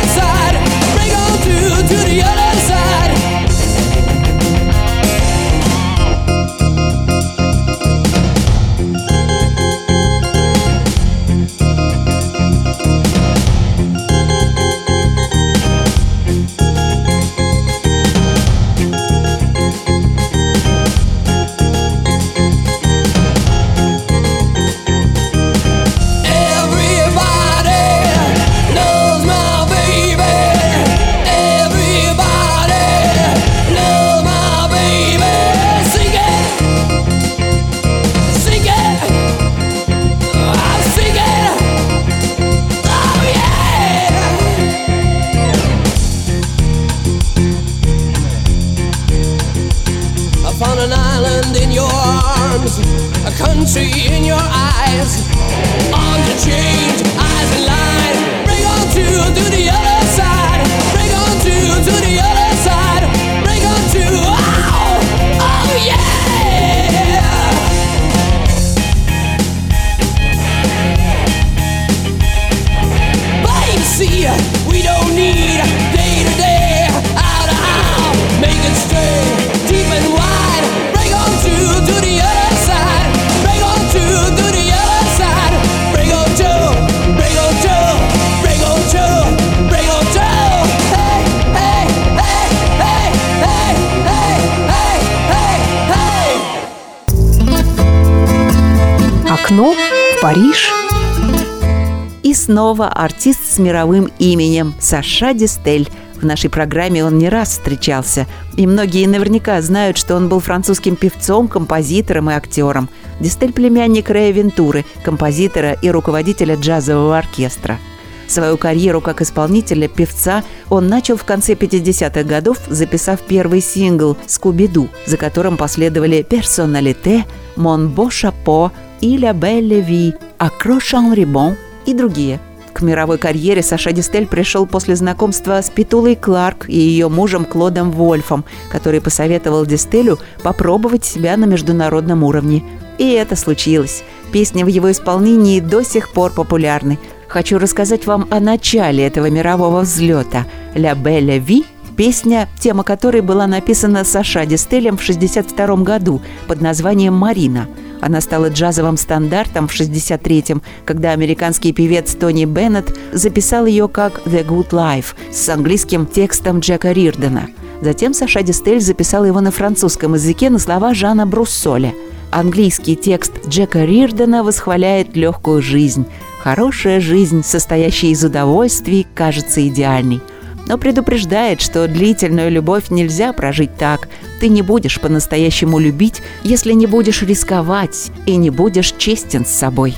снова 102.67 102.89
артист 102.89 103.39
с 103.49 103.59
мировым 103.59 104.09
именем 104.19 104.75
Саша 104.81 105.33
Дистель. 105.33 105.87
В 106.15 106.25
нашей 106.25 106.49
программе 106.49 107.05
он 107.05 107.17
не 107.17 107.29
раз 107.29 107.51
встречался, 107.51 108.27
и 108.57 108.67
многие 108.67 109.07
наверняка 109.07 109.61
знают, 109.61 109.97
что 109.97 110.17
он 110.17 110.27
был 110.27 110.41
французским 110.41 110.97
певцом, 110.97 111.47
композитором 111.47 112.29
и 112.29 112.33
актером. 112.33 112.89
Дистель– 113.21 113.53
племянник 113.53 114.09
Рэя 114.09 114.33
Вентуры, 114.33 114.83
композитора 115.01 115.77
и 115.81 115.89
руководителя 115.89 116.57
джазового 116.57 117.17
оркестра. 117.17 117.79
Свою 118.27 118.57
карьеру 118.57 118.99
как 118.99 119.21
исполнителя, 119.21 119.87
певца 119.87 120.43
он 120.69 120.89
начал 120.89 121.15
в 121.15 121.23
конце 121.23 121.53
50-х 121.53 122.23
годов, 122.23 122.57
записав 122.67 123.21
первый 123.21 123.61
сингл 123.61 124.17
«Скуби-Ду», 124.27 124.89
за 125.05 125.15
которым 125.15 125.55
последовали 125.55 126.21
«Персоналите», 126.21 127.23
«Mon 127.55 127.95
beau 127.95 128.09
chapeau» 128.09 128.71
и 128.99 129.17
«La 129.17 129.31
belle 129.31 129.81
vie», 129.87 130.13
«Accroche 130.37 130.95
en 130.95 131.13
ribon» 131.13 131.55
и 131.85 131.93
другие. 131.93 132.41
К 132.77 132.83
мировой 132.83 133.17
карьере 133.17 133.63
Саша 133.63 133.91
Дистель 133.91 134.27
пришел 134.27 134.67
после 134.67 134.95
знакомства 134.95 135.59
с 135.59 135.71
Петулой 135.71 136.15
Кларк 136.15 136.69
и 136.69 136.77
ее 136.77 137.09
мужем 137.09 137.43
Клодом 137.43 137.91
Вольфом, 137.91 138.45
который 138.69 139.01
посоветовал 139.01 139.65
Дистелю 139.65 140.19
попробовать 140.43 141.03
себя 141.03 141.37
на 141.37 141.45
международном 141.45 142.23
уровне. 142.23 142.63
И 142.99 143.13
это 143.13 143.35
случилось. 143.35 144.03
Песни 144.31 144.61
в 144.61 144.67
его 144.67 144.91
исполнении 144.91 145.59
до 145.59 145.81
сих 145.81 146.09
пор 146.11 146.33
популярны. 146.33 146.99
Хочу 147.27 147.57
рассказать 147.57 148.05
вам 148.05 148.27
о 148.29 148.39
начале 148.39 149.07
этого 149.07 149.27
мирового 149.31 149.81
взлета. 149.81 150.45
«La 150.75 150.93
Belle 150.93 151.43
Vie» 151.43 151.65
Песня, 151.97 152.47
тема 152.59 152.83
которой 152.83 153.21
была 153.21 153.47
написана 153.47 154.03
Саша 154.03 154.45
Дистелем 154.45 154.97
в 154.97 155.01
1962 155.01 155.77
году 155.77 156.21
под 156.45 156.61
названием 156.61 157.15
«Марина». 157.15 157.67
Она 158.01 158.21
стала 158.21 158.49
джазовым 158.49 158.97
стандартом 158.97 159.67
в 159.67 159.73
1963-м, 159.73 160.61
когда 160.85 161.11
американский 161.11 161.73
певец 161.73 162.13
Тони 162.15 162.45
Беннет 162.45 162.97
записал 163.11 163.65
ее 163.65 163.87
как 163.87 164.21
«The 164.25 164.45
Good 164.45 164.69
Life» 164.69 165.15
с 165.31 165.49
английским 165.49 166.05
текстом 166.05 166.59
Джека 166.59 166.91
Рирдена. 166.91 167.49
Затем 167.81 168.13
Саша 168.13 168.41
Дистель 168.41 168.81
записал 168.81 169.25
его 169.25 169.39
на 169.41 169.51
французском 169.51 170.15
языке 170.15 170.49
на 170.49 170.59
слова 170.59 170.93
Жана 170.93 171.25
Бруссоля. 171.25 171.93
Английский 172.31 172.95
текст 172.95 173.47
Джека 173.47 173.85
Рирдена 173.85 174.43
восхваляет 174.43 175.15
легкую 175.15 175.61
жизнь. 175.61 176.05
Хорошая 176.43 176.99
жизнь, 176.99 177.43
состоящая 177.43 178.09
из 178.09 178.23
удовольствий, 178.23 179.07
кажется 179.15 179.65
идеальной– 179.67 180.21
но 180.67 180.77
предупреждает, 180.77 181.61
что 181.61 181.87
длительную 181.87 182.51
любовь 182.51 182.89
нельзя 182.89 183.33
прожить 183.33 183.75
так. 183.77 184.07
Ты 184.39 184.49
не 184.49 184.61
будешь 184.61 184.99
по-настоящему 184.99 185.79
любить, 185.79 186.21
если 186.43 186.73
не 186.73 186.85
будешь 186.85 187.23
рисковать 187.23 188.11
и 188.25 188.35
не 188.35 188.49
будешь 188.49 188.93
честен 188.97 189.45
с 189.45 189.49
собой. 189.49 189.95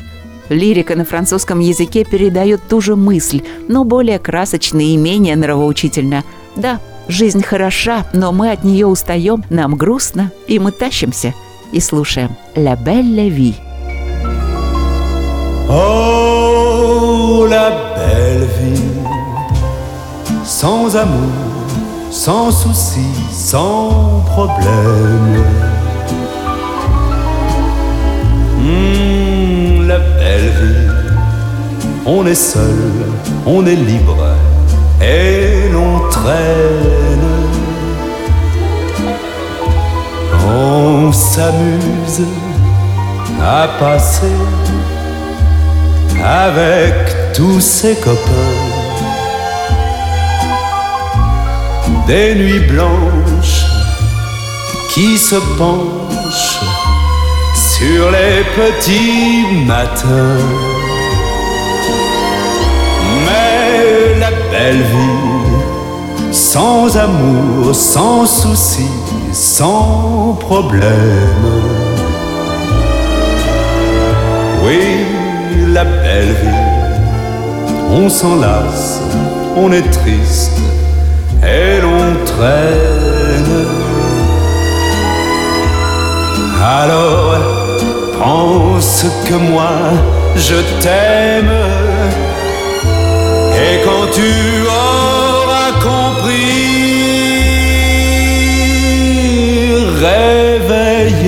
Лирика 0.50 0.96
на 0.96 1.06
французском 1.06 1.60
языке 1.60 2.04
передает 2.04 2.62
ту 2.68 2.82
же 2.82 2.96
мысль, 2.96 3.42
но 3.68 3.84
более 3.84 4.18
красочно 4.20 4.80
и 4.80 4.98
менее 4.98 5.36
нравоучительно. 5.36 6.24
Да, 6.56 6.80
жизнь 7.08 7.44
хороша, 7.44 8.06
но 8.14 8.32
мы 8.32 8.52
от 8.52 8.64
нее 8.64 8.88
устаем, 8.88 9.44
нам 9.50 9.76
грустно, 9.76 10.32
и 10.48 10.58
мы 10.58 10.72
тащимся. 10.72 11.34
И 11.72 11.80
слушаем 11.80 12.36
«La 12.56 12.76
belle 12.76 13.30
vie». 13.30 13.54
Oh, 15.72 17.48
la 17.48 17.89
sans 20.62 20.94
amour, 20.98 21.32
sans 22.12 22.52
souci, 22.52 23.08
sans 23.32 24.22
problème. 24.26 25.42
Hmm, 28.58 29.88
la 29.88 30.00
belle 30.00 30.52
vie, 30.60 30.90
on 32.06 32.26
est 32.26 32.36
seul, 32.36 32.92
on 33.46 33.66
est 33.66 33.82
libre 33.92 34.36
et 35.02 35.70
l'on 35.72 36.10
traîne. 36.10 37.30
On 40.46 41.10
s'amuse 41.14 42.28
à 43.42 43.70
passer 43.80 44.36
avec 46.22 47.34
tous 47.34 47.62
ses 47.62 47.96
copains 47.96 48.79
des 52.10 52.34
nuits 52.34 52.66
blanches 52.68 53.66
qui 54.92 55.16
se 55.16 55.36
penchent 55.60 56.60
sur 57.54 58.10
les 58.10 58.38
petits 58.60 59.46
matins. 59.68 60.44
Mais 63.26 64.20
la 64.20 64.32
belle 64.52 64.84
vie, 64.94 66.32
sans 66.32 66.98
amour, 66.98 67.76
sans 67.76 68.26
souci, 68.26 68.90
sans 69.32 70.36
problème. 70.40 71.46
Oui, 74.66 74.82
la 75.76 75.86
belle 75.86 76.34
vie, 76.42 76.66
on 77.92 78.10
s'en 78.10 78.36
lasse, 78.38 79.00
on 79.56 79.72
est 79.72 79.90
triste 79.92 80.60
et 81.44 81.82
l'on 81.82 82.16
traîne. 82.26 83.66
Alors 86.62 87.38
pense 88.18 89.06
que 89.28 89.36
moi 89.36 89.72
je 90.36 90.56
t'aime 90.82 91.52
et 93.62 93.82
quand 93.84 94.08
tu 94.12 94.32
auras 94.68 95.72
compris, 95.82 96.70
réveille-toi, 100.02 101.20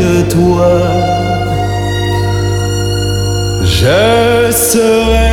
je 3.63 4.51
serai 4.51 5.30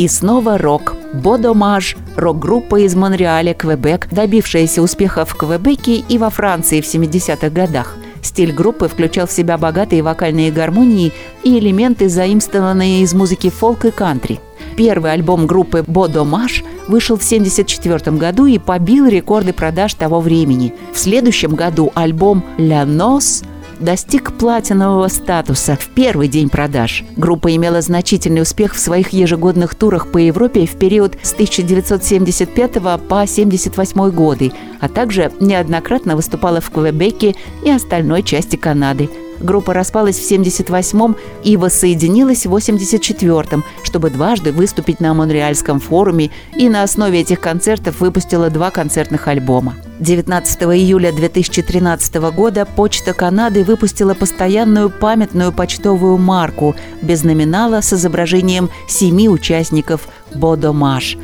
И 0.00 0.08
снова 0.08 0.56
рок. 0.56 0.96
Бодомаж– 1.12 1.94
рок-группа 2.16 2.80
из 2.86 2.94
Монреаля, 2.94 3.52
Квебек, 3.52 4.08
добившаяся 4.10 4.80
успеха 4.80 5.26
в 5.26 5.34
Квебеке 5.34 5.96
и 5.96 6.16
во 6.16 6.30
Франции 6.30 6.80
в 6.80 6.86
70-х 6.86 7.50
годах. 7.50 7.96
Стиль 8.22 8.50
группы 8.50 8.88
включал 8.88 9.26
в 9.26 9.30
себя 9.30 9.58
богатые 9.58 10.00
вокальные 10.00 10.52
гармонии 10.52 11.12
и 11.42 11.58
элементы, 11.58 12.08
заимствованные 12.08 13.02
из 13.02 13.12
музыки 13.12 13.50
фолк 13.50 13.84
и 13.84 13.90
кантри. 13.90 14.40
Первый 14.74 15.12
альбом 15.12 15.46
группы 15.46 15.84
«Бодомаш» 15.86 16.64
вышел 16.88 17.18
в 17.18 17.22
1974 17.22 18.16
году 18.16 18.46
и 18.46 18.56
побил 18.56 19.06
рекорды 19.06 19.52
продаж 19.52 19.92
того 19.92 20.20
времени. 20.20 20.72
В 20.94 20.98
следующем 20.98 21.54
году 21.54 21.92
альбом 21.94 22.42
«Ля 22.56 22.86
Нос» 22.86 23.42
достиг 23.80 24.32
платинового 24.32 25.08
статуса 25.08 25.76
в 25.76 25.88
первый 25.88 26.28
день 26.28 26.48
продаж. 26.48 27.04
Группа 27.16 27.54
имела 27.54 27.80
значительный 27.80 28.42
успех 28.42 28.74
в 28.74 28.78
своих 28.78 29.10
ежегодных 29.10 29.74
турах 29.74 30.10
по 30.12 30.18
Европе 30.18 30.66
в 30.66 30.78
период 30.78 31.16
с 31.22 31.32
1975 31.32 32.74
по 32.74 32.90
1978 32.90 34.10
годы, 34.10 34.52
а 34.80 34.88
также 34.88 35.32
неоднократно 35.40 36.16
выступала 36.16 36.60
в 36.60 36.70
Квебеке 36.70 37.34
и 37.64 37.70
остальной 37.70 38.22
части 38.22 38.56
Канады. 38.56 39.08
Группа 39.40 39.72
распалась 39.72 40.18
в 40.18 40.30
78-м 40.30 41.16
и 41.42 41.56
воссоединилась 41.56 42.46
в 42.46 42.54
84-м, 42.54 43.64
чтобы 43.82 44.10
дважды 44.10 44.52
выступить 44.52 45.00
на 45.00 45.14
Монреальском 45.14 45.80
форуме 45.80 46.30
и 46.56 46.68
на 46.68 46.82
основе 46.82 47.20
этих 47.20 47.40
концертов 47.40 48.00
выпустила 48.00 48.50
два 48.50 48.70
концертных 48.70 49.28
альбома. 49.28 49.74
19 49.98 50.62
июля 50.62 51.12
2013 51.12 52.14
года 52.34 52.66
Почта 52.66 53.12
Канады 53.14 53.64
выпустила 53.64 54.14
постоянную 54.14 54.90
памятную 54.90 55.52
почтовую 55.52 56.18
марку 56.18 56.74
без 57.02 57.22
номинала 57.24 57.80
с 57.80 57.92
изображением 57.92 58.70
семи 58.88 59.28
участников 59.28 60.08
«Бодомаш», 60.34 61.16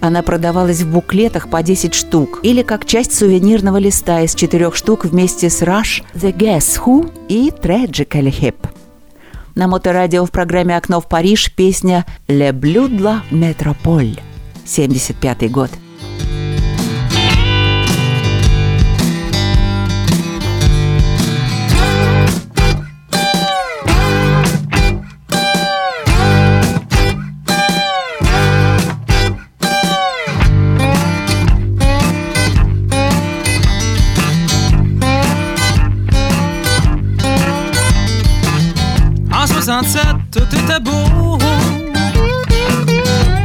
она 0.00 0.22
продавалась 0.22 0.82
в 0.82 0.90
буклетах 0.90 1.48
по 1.48 1.62
10 1.62 1.94
штук 1.94 2.40
или 2.42 2.62
как 2.62 2.86
часть 2.86 3.14
сувенирного 3.14 3.76
листа 3.76 4.20
из 4.20 4.34
четырех 4.34 4.74
штук 4.74 5.04
вместе 5.04 5.50
с 5.50 5.62
Rush, 5.62 6.02
The 6.14 6.34
Guess 6.34 6.80
Who 6.84 7.12
и 7.28 7.50
Tragically 7.50 8.32
Hip. 8.40 8.56
На 9.54 9.68
моторадио 9.68 10.24
в 10.24 10.30
программе 10.30 10.76
«Окно 10.76 11.00
в 11.00 11.08
Париж» 11.08 11.52
песня 11.54 12.06
«Le 12.28 12.52
Bleu 12.52 12.88
de 12.88 13.00
la 13.00 13.20
Métropole» 13.30 14.18
75 14.64 15.50
год– 15.50 15.70
tout 40.32 40.40
était 40.52 40.80
beau. 40.80 41.38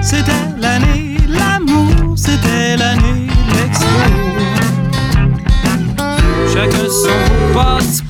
C'était 0.02 0.32
l'année 0.60 1.18
l'amour, 1.28 2.18
c'était 2.18 2.76
l'année 2.78 3.28
de 3.28 3.58
l'expo. 3.58 3.86
Chacun 6.52 6.90
son 6.90 7.54
passeport 7.54 8.05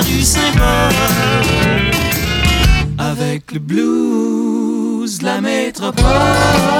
sa 0.00 0.06
rue 0.06 0.22
Saint-Paul. 0.22 0.94
Avec 2.98 3.52
le 3.52 3.58
blues 3.58 5.18
de 5.18 5.24
la 5.24 5.40
métropole. 5.40 6.79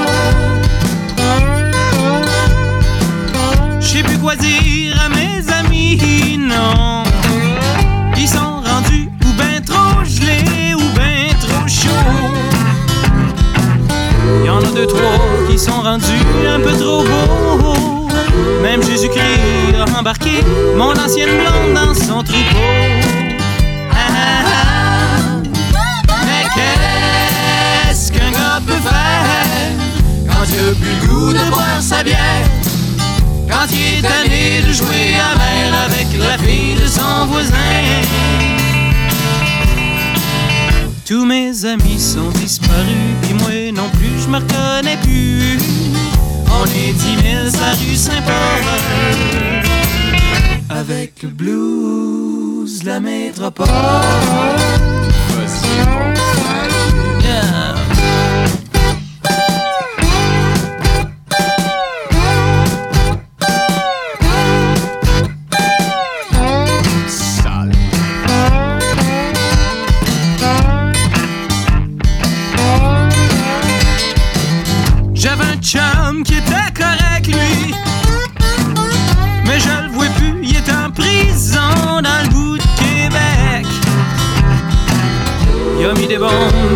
Il 85.97 86.07
des 86.07 86.19
bombes 86.19 86.31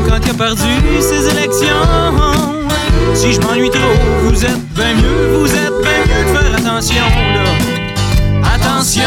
quand 0.09 0.18
il 0.24 0.31
a 0.31 0.35
perdu 0.35 0.62
ses 1.00 1.29
élections. 1.29 1.68
Si 3.14 3.33
je 3.33 3.40
m'ennuie 3.40 3.70
trop, 3.70 3.81
vous 4.24 4.44
êtes 4.44 4.74
bien 4.74 4.94
mieux, 4.94 5.37
vous 5.38 5.46
êtes 5.46 5.72
bien 5.83 6.00
mieux 6.05 6.24
de 6.24 6.37
faire 6.37 6.55
attention, 6.59 7.05
là. 7.35 7.44
Attention! 8.55 9.03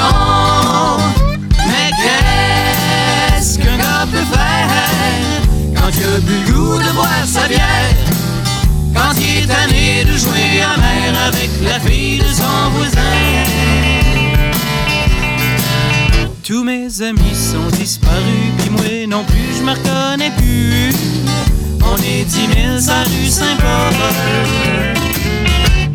Mais 1.67 1.91
qu'est-ce 1.98 3.60
qu'un 3.60 3.78
gars 3.78 4.08
peut 4.12 4.26
faire 4.34 4.70
quand 5.76 5.91
il 5.93 6.06
a 6.06 6.20
bu 6.20 6.34
le 6.48 6.54
goût 6.54 6.78
de 6.78 6.91
boire 6.93 7.26
sa 7.26 7.48
bière? 7.48 7.96
Quand 8.96 9.13
il 9.20 9.43
est 9.43 9.48
tanné 9.48 10.06
de 10.06 10.17
jouer 10.17 10.62
à 10.62 10.78
mer 10.80 11.13
avec 11.28 11.50
la 11.62 11.80
fille 11.82 12.20
de 12.20 12.34
son 12.34 12.70
voisin? 12.76 14.07
Tous 16.47 16.63
mes 16.63 17.01
amis 17.01 17.36
sont 17.36 17.67
disparus, 17.77 18.53
puis 18.57 18.69
moi 18.69 19.05
non 19.05 19.25
plus, 19.25 19.57
je 19.57 19.63
me 19.63 19.71
reconnais 19.71 20.31
plus. 20.38 20.95
On 21.83 21.97
est 21.97 22.23
dix 22.23 22.47
mille 22.47 22.79
sa 22.79 23.03
rue 23.03 23.27
Saint-Paul. 23.27 23.93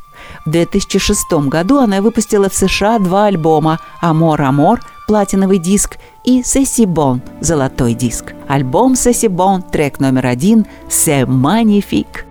В 0.46 0.52
2006 0.52 1.34
году 1.48 1.80
она 1.80 2.02
выпустила 2.04 2.50
в 2.50 2.54
США 2.54 3.00
два 3.00 3.26
альбома 3.26 3.80
«Амор, 4.00 4.40
Амор»– 4.40 4.80
платиновый 5.08 5.58
диск 5.58 5.98
и 6.24 6.44
«Сесси 6.44 6.86
Бон»– 6.86 7.24
золотой 7.42 7.96
диск. 7.96 8.36
Альбом 8.48 8.96
«Сесси 8.96 9.28
Бон» 9.28 9.64
трек 9.64 10.00
номер 10.00 10.28
один 10.28 10.68
«C'est 10.88 11.26
magnifique». 11.26 12.26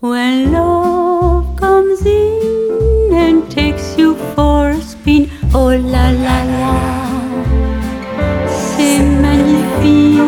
When 0.00 0.52
love 0.52 1.56
comes 1.56 2.04
in 2.04 2.63
and 3.14 3.50
takes 3.50 3.96
you 3.98 4.14
for 4.34 4.70
a 4.70 4.80
spin. 4.80 5.30
Oh 5.54 5.68
la 5.94 6.10
la 6.10 6.38
la, 6.60 6.76
c'est 8.48 9.00
magnifique. 9.24 10.20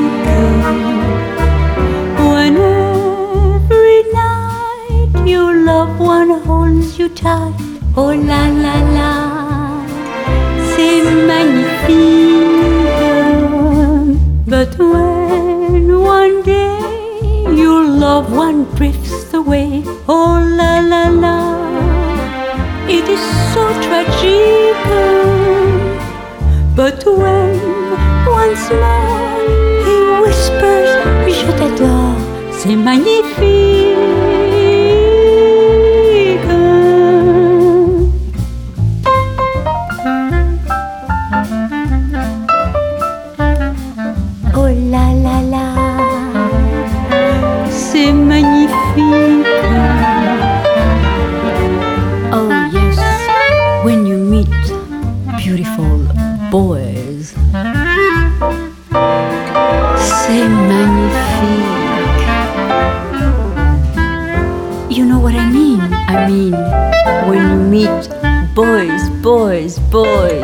When 2.30 2.56
every 2.56 4.02
night 4.12 5.26
your 5.26 5.52
loved 5.70 6.00
one 6.00 6.30
holds 6.46 6.98
you 6.98 7.08
tight. 7.08 7.54
Oh 7.96 8.12
la 8.14 8.42
la 8.64 8.76
la, 8.96 9.12
c'est 10.74 11.02
magnifique. 11.26 12.44
But 14.48 14.78
when 14.78 16.00
one 16.00 16.42
day 16.42 16.78
your 17.62 17.82
loved 17.84 18.30
one 18.32 18.64
drifts 18.76 19.34
away, 19.34 19.82
oh 20.08 20.45
But 26.76 27.04
when 27.06 27.58
once 28.26 28.70
more 28.70 29.40
he 29.84 29.96
whispers, 30.22 30.90
Je 31.28 31.52
t'adore, 31.58 32.16
c'est 32.52 32.76
magnifique. 32.76 33.75
Boys, 68.56 69.10
boys, 69.22 69.78
boys. 69.90 70.35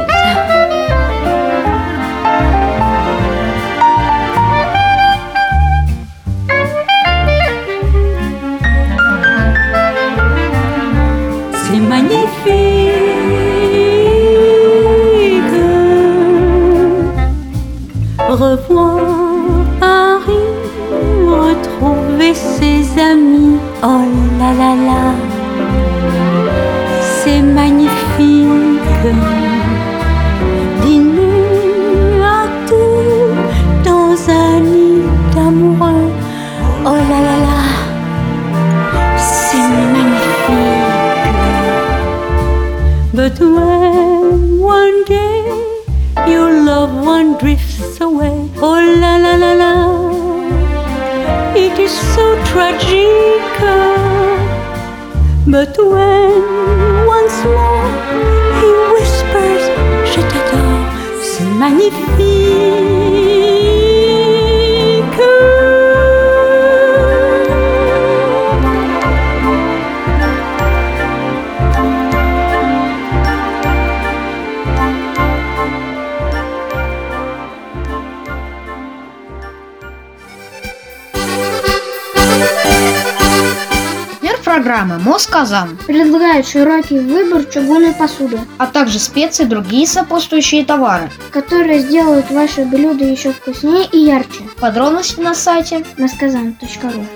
Программы 85.33 85.73
«Москазан», 85.73 85.79
Предлагает 85.87 86.47
широкий 86.47 86.99
выбор 86.99 87.45
чугунной 87.45 87.93
посуды, 87.93 88.39
а 88.59 88.67
также 88.67 88.99
специи 88.99 89.45
и 89.45 89.49
другие 89.49 89.87
сопутствующие 89.87 90.65
товары. 90.65 91.11
которые 91.31 91.81
сделают 91.81 92.31
ваше 92.31 92.65
блюдо 92.65 93.05
еще 93.05 93.33
вкуснее 93.33 93.87
и 93.93 93.99
ярче. 93.99 94.43
Подробности 94.61 95.21
на 95.21 95.35
сайте 95.35 95.85
Насказан.ру 95.97 97.07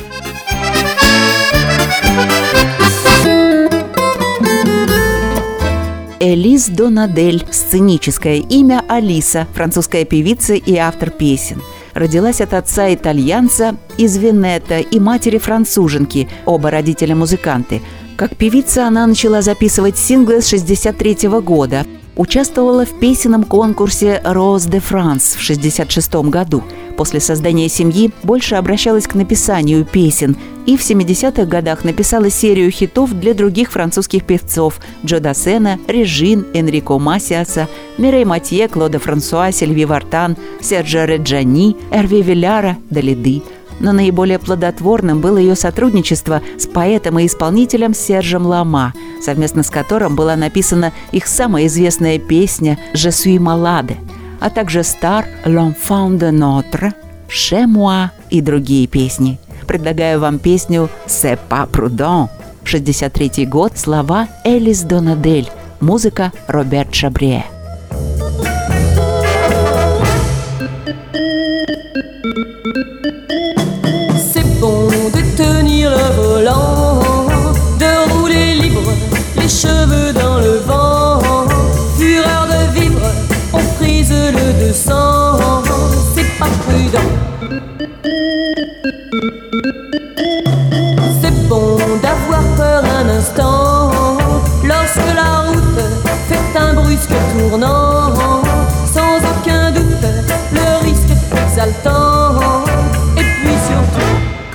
Элис 6.18 6.68
Донадель, 6.68 7.46
сценическое 7.50 8.36
имя 8.36 8.82
Алиса, 8.88 9.46
французская 9.54 10.04
певица 10.04 10.54
и 10.54 10.76
автор 10.76 11.10
песен. 11.10 11.60
Родилась 11.92 12.40
от 12.40 12.52
отца 12.52 12.92
итальянца 12.92 13.76
из 13.96 14.16
Венета 14.18 14.80
и 14.80 14.98
матери 14.98 15.38
француженки, 15.38 16.28
оба 16.44 16.70
родителя 16.70 17.14
музыканты. 17.14 17.80
Как 18.16 18.34
певица 18.34 18.86
она 18.86 19.06
начала 19.06 19.42
записывать 19.42 19.98
синглы 19.98 20.40
с 20.40 20.48
63 20.48 21.28
года. 21.40 21.84
Участвовала 22.16 22.86
в 22.86 22.98
песенном 22.98 23.44
конкурсе 23.44 24.22
«Роз 24.24 24.64
де 24.64 24.80
Франс» 24.80 25.34
в 25.34 25.42
66 25.42 26.14
году. 26.30 26.64
После 26.96 27.20
создания 27.20 27.68
семьи 27.68 28.10
больше 28.22 28.54
обращалась 28.54 29.06
к 29.06 29.14
написанию 29.14 29.84
песен 29.84 30.34
и 30.64 30.78
в 30.78 30.80
70-х 30.80 31.44
годах 31.44 31.84
написала 31.84 32.30
серию 32.30 32.70
хитов 32.70 33.12
для 33.12 33.34
других 33.34 33.70
французских 33.70 34.24
певцов 34.24 34.80
Джо 35.04 35.20
Дассена, 35.20 35.78
Режин, 35.86 36.46
Энрико 36.54 36.98
Масиаса, 36.98 37.68
Мирей 37.98 38.24
Матье, 38.24 38.66
Клода 38.68 38.98
Франсуа, 38.98 39.52
Сильви 39.52 39.84
Вартан, 39.84 40.38
Серджо 40.62 41.04
Реджани, 41.04 41.76
Эрви 41.92 42.22
Виляра, 42.22 42.78
Далиды. 42.88 43.42
Но 43.80 43.92
наиболее 43.92 44.38
плодотворным 44.38 45.20
было 45.20 45.38
ее 45.38 45.54
сотрудничество 45.54 46.42
с 46.58 46.66
поэтом 46.66 47.18
и 47.18 47.26
исполнителем 47.26 47.94
Сержем 47.94 48.46
Лама, 48.46 48.92
совместно 49.22 49.62
с 49.62 49.70
которым 49.70 50.16
была 50.16 50.36
написана 50.36 50.92
их 51.12 51.26
самая 51.26 51.66
известная 51.66 52.18
песня 52.18 52.78
«Je 52.94 53.10
suis 53.10 53.38
malade», 53.38 53.96
а 54.40 54.50
также 54.50 54.80
«Star», 54.80 55.24
«L'enfant 55.44 56.18
de 56.18 56.30
notre», 56.30 56.92
«Chez 57.28 57.66
moi» 57.66 58.10
и 58.30 58.40
другие 58.40 58.86
песни. 58.86 59.38
Предлагаю 59.66 60.20
вам 60.20 60.38
песню 60.38 60.88
«C'est 61.06 61.38
pas 61.48 61.68
prudent». 61.68 62.28
63 62.64 63.46
год, 63.46 63.76
слова 63.76 64.28
Элис 64.44 64.82
Донадель, 64.82 65.48
музыка 65.80 66.32
Роберт 66.48 66.94
Шабрие. 66.94 67.44
C'est 72.74 72.95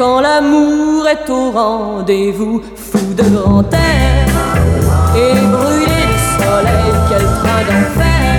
quand 0.01 0.19
l'amour 0.19 1.07
est 1.07 1.29
au 1.29 1.51
rendez-vous, 1.51 2.59
fou 2.75 3.13
de 3.13 3.21
grand 3.21 3.71
air 3.71 4.25
et 5.15 5.35
brûlé 5.55 6.01
du 6.11 6.19
soleil, 6.39 6.89
quel 7.07 7.25
train 7.39 7.61
d'enfer. 7.67 8.35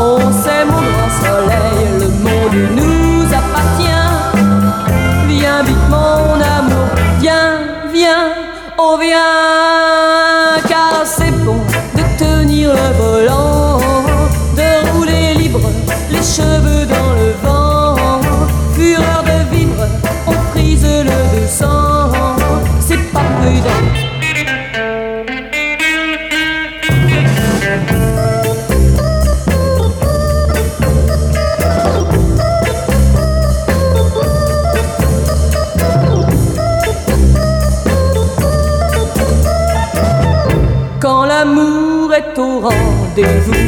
On 0.00 0.20
s'aime 0.42 0.70
au 0.70 0.84
grand 0.88 1.12
soleil, 1.22 1.80
le 2.00 2.08
monde 2.24 2.58
nous 2.76 2.83
rendez-vous 43.14 43.63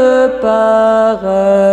le. 0.00 1.69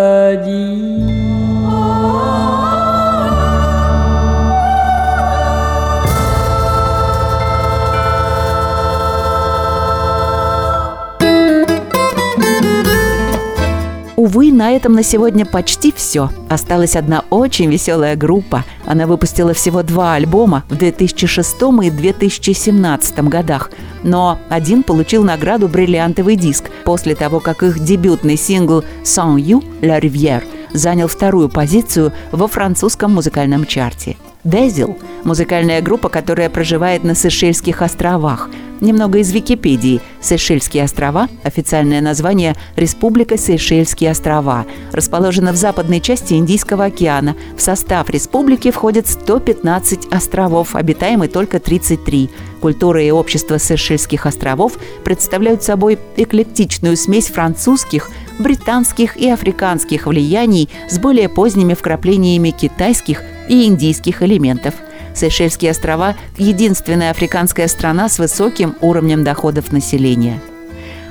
Увы, 14.28 14.52
на 14.52 14.72
этом 14.72 14.92
на 14.92 15.04
сегодня 15.04 15.46
почти 15.46 15.94
все. 15.96 16.30
Осталась 16.50 16.98
одна 16.98 17.24
очень 17.30 17.72
веселая 17.72 18.18
группа. 18.18 18.66
Она 18.86 19.08
выпустила 19.08 19.54
всего 19.54 19.84
два 19.84 20.16
альбома 20.16 20.66
в 20.68 20.76
2006 20.76 21.56
и 21.84 21.90
2017 21.90 23.20
годах. 23.20 23.72
Но 24.04 24.38
один 24.50 24.84
получил 24.84 25.24
награду 25.24 25.70
«Бриллиантовый 25.70 26.36
диск» 26.36 26.66
после 26.84 27.16
того, 27.16 27.40
как 27.40 27.64
их 27.64 27.80
дебютный 27.80 28.36
сингл 28.36 28.84
«Sans 29.02 29.38
You» 29.38 29.64
«La 29.80 29.98
Rivière» 30.02 30.44
занял 30.74 31.08
вторую 31.08 31.50
позицию 31.50 32.14
во 32.32 32.48
французском 32.48 33.14
музыкальном 33.14 33.66
чарте. 33.66 34.18
Дезил– 34.44 34.98
музыкальная 35.26 35.82
группа, 35.82 36.08
которая 36.08 36.50
проживает 36.50 37.04
на 37.04 37.16
Сейшельских 37.16 37.82
островах. 37.82 38.50
Немного 38.80 39.18
из 39.18 39.32
Википедии. 39.34 40.00
Сейшельские 40.22 40.84
острова– 40.84 41.28
официальное 41.44 42.00
название 42.00 42.56
Республика 42.76 43.38
Сейшельские 43.38 44.12
острова. 44.12 44.66
Расположена 44.94 45.52
в 45.52 45.56
западной 45.56 46.00
части 46.00 46.36
Индийского 46.36 46.86
океана. 46.86 47.36
В 47.58 47.62
состав 47.62 48.10
республики 48.10 48.72
входят 48.72 49.08
115 49.08 50.14
островов, 50.14 50.76
обитаемы 50.76 51.28
только 51.28 51.60
33. 51.60 52.30
Культура 52.62 53.04
и 53.04 53.12
общество 53.12 53.60
Сейшельских 53.60 54.26
островов 54.26 54.74
представляют 55.04 55.64
собой 55.64 56.00
эклектичную 56.16 56.96
смесь 56.96 57.28
французских, 57.28 58.12
британских 58.40 59.18
и 59.18 59.30
африканских 59.30 60.08
влияний 60.08 60.70
с 60.90 61.00
более 61.00 61.30
поздними 61.30 61.74
вкраплениями 61.74 62.52
китайских 62.52 63.24
и 63.50 63.66
индийских 63.66 64.22
элементов. 64.22 64.76
Сейшельские 65.14 65.72
острова– 65.72 66.16
единственная 66.38 67.12
африканская 67.12 67.68
страна 67.68 68.10
с 68.10 68.20
высоким 68.20 68.76
уровнем 68.82 69.24
доходов 69.24 69.72
населения. 69.72 70.40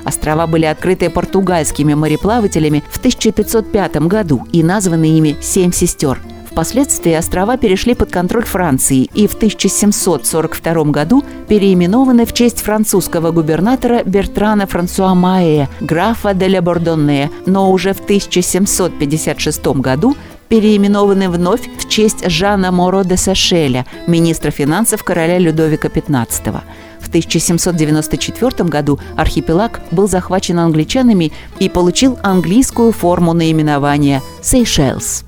Острова 0.04 0.46
были 0.46 0.66
открыты 0.66 1.10
португальскими 1.10 1.94
мореплавателями 1.94 2.84
в 2.88 2.98
1505 2.98 3.96
году 4.06 4.46
и 4.52 4.62
названы 4.62 5.18
ими 5.18 5.36
«Семь 5.40 5.72
сестер». 5.72 6.20
Впоследствии 6.56 7.12
острова 7.12 7.58
перешли 7.58 7.92
под 7.92 8.10
контроль 8.10 8.46
Франции 8.46 9.10
и 9.12 9.26
в 9.26 9.34
1742 9.34 10.84
году 10.84 11.22
переименованы 11.48 12.24
в 12.24 12.32
честь 12.32 12.62
французского 12.62 13.30
губернатора 13.30 14.02
Бертрана 14.04 14.66
Франсуа 14.66 15.14
Маэ, 15.14 15.68
графа 15.82 16.32
де 16.32 16.48
ля 16.48 16.62
Бордонне, 16.62 17.30
но 17.44 17.70
уже 17.70 17.92
в 17.92 18.00
1756 18.00 19.66
году 19.66 20.16
переименованы 20.48 21.28
вновь 21.28 21.68
в 21.76 21.90
честь 21.90 22.26
Жана 22.26 22.72
Моро 22.72 23.04
де 23.04 23.18
Сашеля, 23.18 23.84
министра 24.06 24.50
финансов 24.50 25.04
короля 25.04 25.38
Людовика 25.38 25.88
XV. 25.88 26.62
В 27.00 27.08
1794 27.08 28.66
году 28.66 28.98
архипелаг 29.14 29.80
был 29.90 30.08
захвачен 30.08 30.58
англичанами 30.58 31.32
и 31.58 31.68
получил 31.68 32.18
английскую 32.22 32.92
форму 32.92 33.34
наименования 33.34 34.22
«Сейшелс». 34.40 35.25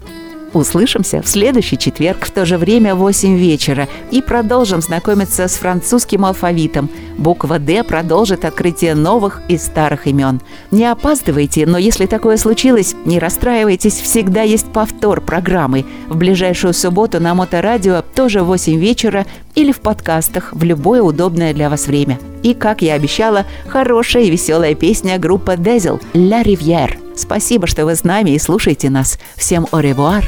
Услышимся 0.55 1.21
в 1.21 1.29
следующий 1.29 1.77
четверг 1.77 2.25
в 2.25 2.31
то 2.31 2.47
же 2.47 2.57
время 2.57 2.95
в 2.95 2.99
8 2.99 3.37
вечера 3.37 3.89
и 4.11 4.23
продолжим 4.23 4.81
знакомиться 4.81 5.47
с 5.47 5.55
французским 5.57 6.25
алфавитом. 6.25 6.89
Буква 7.19 7.59
«Д» 7.59 7.85
продолжит 7.85 8.45
открытие 8.45 8.95
новых 8.95 9.43
и 9.49 9.59
старых 9.59 10.07
имен. 10.07 10.41
Не 10.71 10.87
опаздывайте, 10.87 11.67
но 11.67 11.77
если 11.77 12.07
такое 12.07 12.39
случилось, 12.39 12.95
не 13.05 13.19
расстраивайтесь, 13.19 14.01
всегда 14.01 14.43
есть 14.43 14.73
повтор 14.73 15.21
программы. 15.21 15.85
В 16.09 16.17
ближайшую 16.17 16.73
субботу 16.73 17.21
на 17.21 17.35
Моторадио 17.35 18.03
тоже 18.15 18.43
в 18.43 18.47
8 18.47 18.79
вечера 18.79 19.27
или 19.59 19.73
в 19.73 19.81
подкастах 19.81 20.53
в 20.53 20.63
любое 20.63 21.03
удобное 21.03 21.53
для 21.53 21.69
вас 21.69 21.89
время. 21.89 22.21
И, 22.45 22.55
как 22.55 22.81
я 22.81 22.95
обещала, 22.95 23.45
хорошая 23.67 24.23
и 24.23 24.31
веселая 24.31 24.77
песня 24.77 25.19
группы 25.19 25.57
Дезел 25.57 26.01
«La 26.15 26.45
Rivière». 26.45 26.97
Спасибо, 27.17 27.67
что 27.67 27.85
вы 27.85 27.97
с 27.97 28.05
нами 28.05 28.31
и 28.31 28.39
слушаете 28.39 28.89
нас. 28.89 29.19
Всем 29.37 29.67
au 29.73 29.81
revoir, 29.81 30.23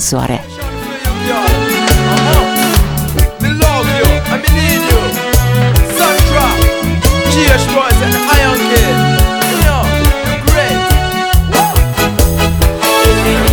soirée. 0.00 0.40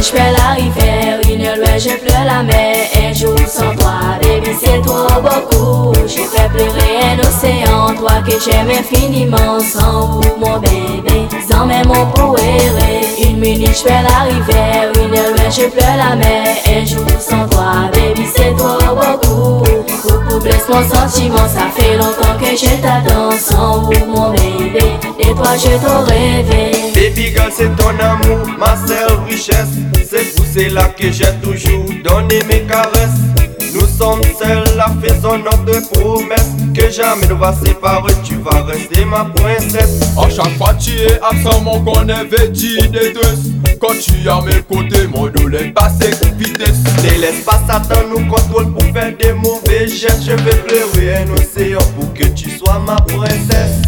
Je 0.02 0.16
la 0.16 0.54
rivière, 0.56 1.20
une 1.30 1.40
nuit 1.40 1.80
je 1.80 1.96
pleure 2.00 2.26
la 2.26 2.42
mer 2.42 2.88
Un 2.96 3.14
jour 3.14 3.38
sans 3.48 3.79
toi, 4.42 4.54
c'est 4.60 4.82
trop 4.82 5.22
beaucoup. 5.22 5.94
J'ai 6.08 6.24
fait 6.24 6.50
pleurer 6.50 7.00
un 7.04 7.20
océan, 7.20 7.96
toi 7.96 8.22
que 8.26 8.32
j'aime 8.32 8.70
infiniment. 8.70 9.60
Sans 9.60 10.20
vous 10.20 10.38
mon 10.40 10.60
bébé, 10.60 11.28
sans 11.50 11.66
même 11.66 11.88
mon 11.88 12.06
poéré 12.08 13.02
Une 13.24 13.40
minute 13.40 13.76
je 13.76 13.90
fais 13.90 14.02
la 14.02 14.24
rivière, 14.24 14.92
une 14.96 15.10
nuit 15.12 15.40
je 15.50 15.68
pleure 15.68 15.98
la 15.98 16.16
mer. 16.16 16.56
Un 16.68 16.86
jour 16.86 17.06
sans 17.20 17.48
toi, 17.48 17.90
baby 17.94 18.26
c'est 18.36 18.56
trop 18.56 18.96
beaucoup. 18.96 19.64
Beaucoup 20.04 20.40
blesse 20.42 20.68
mon 20.70 20.88
sentiment, 20.88 21.48
ça 21.48 21.68
fait 21.76 21.98
longtemps 21.98 22.38
que 22.40 22.56
je 22.56 22.76
t'attends. 22.82 23.32
Sans 23.38 23.82
vous 23.82 24.06
mon 24.06 24.32
bébé, 24.32 24.98
et 25.20 25.34
toi 25.34 25.56
je 25.58 25.78
t'aurais 25.78 26.42
rêvé 26.42 26.72
Baby 26.94 27.34
girl, 27.34 27.52
c'est 27.52 27.76
ton 27.76 27.90
amour, 28.00 28.46
ma 28.58 28.76
seule 28.88 29.20
richesse. 29.28 29.76
C'est 30.10 30.36
pour 30.36 30.46
cela 30.46 30.86
que 30.86 31.12
j'ai 31.12 31.34
toujours 31.42 31.86
donné 32.04 32.42
mes 32.48 32.62
caresses. 32.62 33.19
Nous 34.00 34.06
sommes 34.06 34.22
seuls 34.40 34.80
à 34.80 34.88
notre 35.38 35.92
promesse. 35.92 36.52
Que 36.74 36.90
jamais 36.90 37.28
nous 37.28 37.38
va 37.38 37.54
séparer, 37.54 38.14
tu 38.24 38.36
vas 38.36 38.64
rester 38.64 39.04
ma 39.04 39.26
princesse. 39.26 40.00
À 40.18 40.30
chaque 40.30 40.58
fois 40.58 40.74
tu 40.76 40.92
es 40.92 41.20
absent, 41.22 41.60
mon 41.62 41.84
qu'on 41.84 42.08
est 42.08 42.24
vêtu 42.24 42.78
des 42.88 43.12
deux. 43.12 43.78
Quand 43.78 43.94
tu 44.02 44.26
es 44.26 44.30
à 44.30 44.40
mes 44.42 44.62
côtés, 44.62 45.06
mon 45.08 45.28
dos 45.28 45.50
est 45.50 45.74
passé 45.74 46.12
vitesse. 46.38 46.82
Ne 47.04 47.22
laisse 47.22 47.44
pas 47.44 47.60
Satan 47.68 48.08
nous 48.10 48.26
contrôle 48.28 48.72
pour 48.72 48.84
faire 48.94 49.12
des 49.18 49.34
mauvais 49.34 49.86
gestes. 49.88 50.24
Je 50.26 50.32
vais 50.32 50.56
pleurer 50.56 51.18
un 51.18 51.34
océan 51.34 51.80
pour 51.98 52.14
que 52.14 52.24
tu 52.28 52.52
sois 52.52 52.80
ma 52.80 52.96
princesse. 52.96 53.82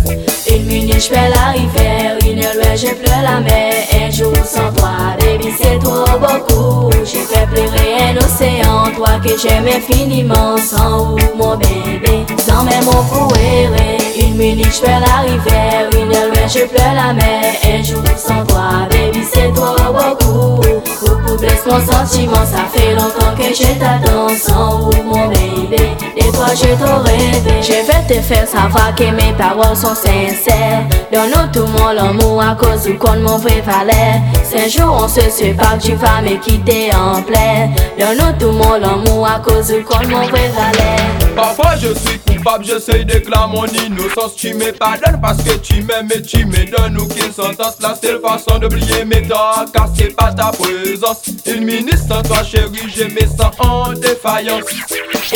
Une 0.50 0.66
minute 0.66 0.96
je 0.96 1.08
fais 1.08 1.30
la 1.30 1.52
rivière, 1.52 2.18
une 2.32 2.38
nuit 2.38 2.78
je 2.78 2.94
pleure 2.94 3.22
la 3.24 3.40
mer. 3.42 3.74
Un 3.94 4.10
jour 4.10 4.34
sans 4.46 4.72
toi, 4.74 5.16
baby 5.20 5.52
c'est 5.58 5.80
trop 5.80 6.06
beaucoup. 6.18 6.90
J'ai 7.04 7.20
fait 7.20 7.46
pleurer 7.48 7.96
un 8.10 8.18
océan, 8.18 8.92
toi 8.96 9.20
que 9.24 9.38
j'aime 9.38 9.68
infiniment. 9.68 10.58
Sans 10.58 11.16
vous 11.16 11.36
mon 11.36 11.58
bébé, 11.58 12.26
sans 12.38 12.64
même 12.64 12.86
mon 12.86 13.04
poéré 13.04 13.98
Une 14.20 14.36
minute 14.36 14.72
je 14.72 14.86
la 14.86 15.22
rivière, 15.22 15.90
une 15.94 16.08
nuit 16.08 16.48
je 16.48 16.66
pleure 16.66 16.94
la 16.96 17.14
mer. 17.14 17.54
Un 17.64 17.84
jour 17.84 18.04
sans 18.18 18.46
toi, 18.46 18.88
baby 18.90 19.26
c'est 19.32 19.52
trop 19.54 19.92
beaucoup 19.94 21.21
Mon 21.66 21.80
sentiment, 21.80 22.46
ça 22.46 22.66
fait 22.74 22.94
longtemps 22.94 23.34
que 23.38 23.54
je 23.56 23.80
t'attends 23.80 24.28
Sans 24.36 24.80
vous 24.80 25.04
mon 25.04 25.30
bébé, 25.30 25.92
et 26.18 26.30
toi 26.32 26.48
je 26.54 26.76
t'aurais 26.76 27.16
rêvé 27.16 27.62
Je 27.62 27.88
vais 27.88 28.16
te 28.16 28.22
faire 28.22 28.46
savoir 28.46 28.94
que 28.96 29.06
mes 29.06 29.32
paroles 29.38 29.76
sont 29.78 29.96
sincères 29.96 30.84
Donne-nous 31.14 31.52
tout 31.54 31.68
mon 31.68 31.98
amour 31.98 32.42
à 32.42 32.56
cause 32.56 32.84
du 32.84 32.98
compte 32.98 33.20
mon 33.20 33.38
vrai 33.38 33.62
valet 33.62 34.20
Si 34.44 34.60
un 34.60 34.68
jour 34.68 35.04
on 35.04 35.08
se 35.08 35.22
sépare, 35.30 35.78
tu 35.80 35.94
vas 35.94 36.22
me 36.22 36.36
quitter 36.38 36.94
en 36.94 37.22
plein 37.22 37.70
Donne-nous 37.98 38.38
tout 38.38 38.52
mon 38.52 38.74
amour 38.74 39.26
à 39.26 39.40
cause 39.40 39.68
du 39.68 39.84
compte 39.84 40.10
mon 40.10 40.28
vrai 40.28 40.50
valet 40.50 41.22
Parfois 41.36 41.76
je 41.78 41.94
suis 41.94 42.20
coupable, 42.20 42.66
j'essaye 42.66 43.06
d'éclater 43.06 43.48
mon 43.52 43.66
innocence. 43.66 44.36
Tu 44.36 44.54
me 44.54 44.72
pardonnes 44.72 45.20
parce 45.22 45.42
que 45.42 45.58
tu 45.58 45.82
m'aimes 45.84 46.10
et 46.14 46.22
tu 46.22 46.46
me 46.46 46.66
donnes 46.70 46.98
aucune 46.98 47.32
sentence. 47.32 47.78
La 47.82 47.96
seule 47.96 48.20
façon 48.20 48.60
d'oublier 48.60 49.06
mes 49.06 49.22
torts, 49.28 49.66
car 49.74 49.88
c'est 49.96 50.16
pas 50.16 50.34
ta 50.34 50.52
présence. 50.52 51.21
Une 51.46 51.66
minute 51.66 51.98
sans 52.08 52.22
toi, 52.24 52.44
chérie, 52.44 52.92
je 52.96 53.04
me 53.04 53.20
sens 53.28 53.54
en 53.60 53.94
défaillance. 53.94 54.64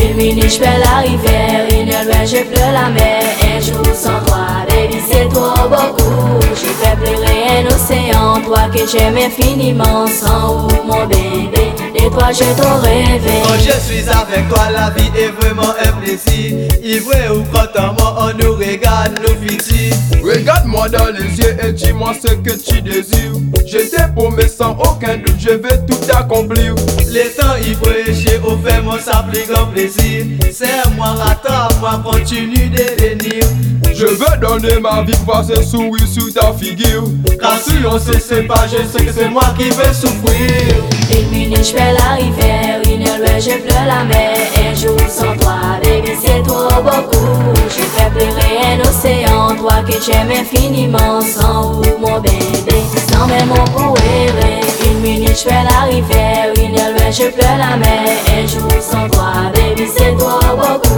Une 0.01 0.15
minute 0.15 0.43
je 0.43 0.57
fais 0.57 0.79
la 0.79 0.97
rivière, 1.01 1.67
une 1.71 1.89
heure 1.89 2.25
je 2.25 2.43
pleure 2.43 2.71
la 2.71 2.89
mer. 2.89 3.23
Un 3.43 3.59
jour 3.59 3.86
sans 3.93 4.19
toi, 4.25 4.65
baby 4.67 4.97
c'est 5.09 5.29
trop 5.29 5.69
beaucoup. 5.69 6.39
J'ai 6.55 6.73
fait 6.73 6.95
pleurer 6.95 7.59
un 7.59 7.65
océan, 7.67 8.41
toi 8.41 8.67
que 8.73 8.88
j'aime 8.88 9.17
infiniment. 9.17 10.07
Sans 10.07 10.65
où 10.65 10.69
mon 10.86 11.05
bébé, 11.05 11.73
et 12.06 12.10
toi 12.10 12.32
je 12.32 12.43
Quand 12.43 13.58
je 13.58 13.80
suis 13.80 14.10
avec 14.10 14.47
toi, 14.49 14.70
la 14.72 14.89
vie 14.91 15.10
est 15.18 15.30
vraiment 15.30 15.74
un 15.84 15.91
plaisir 16.01 16.68
Ivré 16.84 17.30
ou 17.30 17.43
contentement, 17.45 18.16
on 18.20 18.38
nous 18.38 18.53
regarde, 18.56 19.20
nous 19.22 19.47
fixer 19.47 19.91
Regarde-moi 20.26 20.89
dans 20.89 21.08
les 21.08 21.38
yeux 21.38 21.56
et 21.64 21.72
dis-moi 21.72 22.14
ce 22.20 22.34
que 22.34 22.51
tu 22.51 22.82
désires. 22.82 23.34
Je 23.68 23.78
t'ai 23.78 24.12
promis 24.16 24.49
sans 24.49 24.72
aucun 24.72 25.18
doute, 25.18 25.36
je 25.39 25.51
vais 25.51 25.86
tout 25.86 25.99
accomplir. 26.18 26.74
Les 27.12 27.30
temps 27.30 27.56
ivrés, 27.64 28.06
j'ai 28.12 28.38
offert 28.39 28.82
mon 28.84 28.97
sa 28.97 29.24
plus 29.24 29.45
grand 29.47 29.68
plaisir. 29.68 30.26
Serre-moi, 30.51 31.16
attends-moi, 31.30 32.01
continue 32.03 32.70
de 32.70 33.03
venir 33.03 33.45
Je 33.93 34.08
veux 34.08 34.38
donner 34.41 34.80
ma 34.80 35.03
vie, 35.03 35.14
passer 35.28 35.62
sourire 35.64 36.08
sur 36.08 36.34
ta 36.34 36.51
figure. 36.53 37.03
Car 37.39 37.60
si 37.60 37.76
on 37.86 37.99
se 37.99 38.20
sépare, 38.20 38.68
je 38.68 38.84
sais 38.88 39.06
que 39.06 39.12
c'est 39.14 39.30
moi 39.30 39.53
qui 39.58 39.70
vais 39.70 39.93
souffrir. 39.93 40.76
Une 41.12 41.30
minute 41.30 41.64
je 41.64 41.76
la 41.98 42.16
rivière, 42.16 42.82
une 42.86 43.04
loin 43.04 43.39
je 43.39 43.58
pleure 43.64 43.86
la 43.88 44.04
mer. 44.04 44.38
Un 44.70 44.74
jour 44.74 45.00
sans 45.08 45.36
toi, 45.38 45.80
baby 45.84 46.12
c'est 46.22 46.43
trop 46.43 46.82
beaucoup. 46.82 47.28
J'ai 47.76 47.84
fait 47.84 48.10
pleurer 48.12 48.60
un 48.72 48.80
océan, 48.82 49.56
toi 49.56 49.82
que 49.88 49.93
j'aime 50.04 50.32
infiniment. 50.32 51.22
Sans 51.22 51.80
où 51.80 51.84
mon 52.00 52.20
bébé, 52.20 52.84
sans 53.12 53.28
même 53.28 53.50
mon 53.50 53.93
rêver 53.93 54.62
Une 54.86 55.00
minute 55.00 55.30
je 55.30 55.50
fais 55.50 55.64
la 55.64 55.86
rivière, 55.89 56.54
une 56.58 56.76
loin 56.76 57.12
je 57.12 57.30
pleure 57.30 57.58
la 57.58 57.78
mer. 57.78 58.10
Un 58.38 58.48
jour 58.48 58.72
sans 58.82 59.10
toi, 59.10 59.52
baby 59.54 59.88
c'est 59.96 60.16
trop 60.18 60.56
beaucoup. 60.56 60.96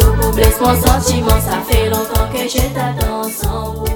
Beaucoup 0.00 0.32
blesse 0.34 0.60
mon 0.60 0.74
sentiment, 0.74 1.40
ça 1.40 1.58
fait 1.68 1.88
longtemps 1.88 2.28
que 2.32 2.48
je 2.48 2.62
t'attends. 2.74 3.24
Sans 3.24 3.74
où 3.74 3.95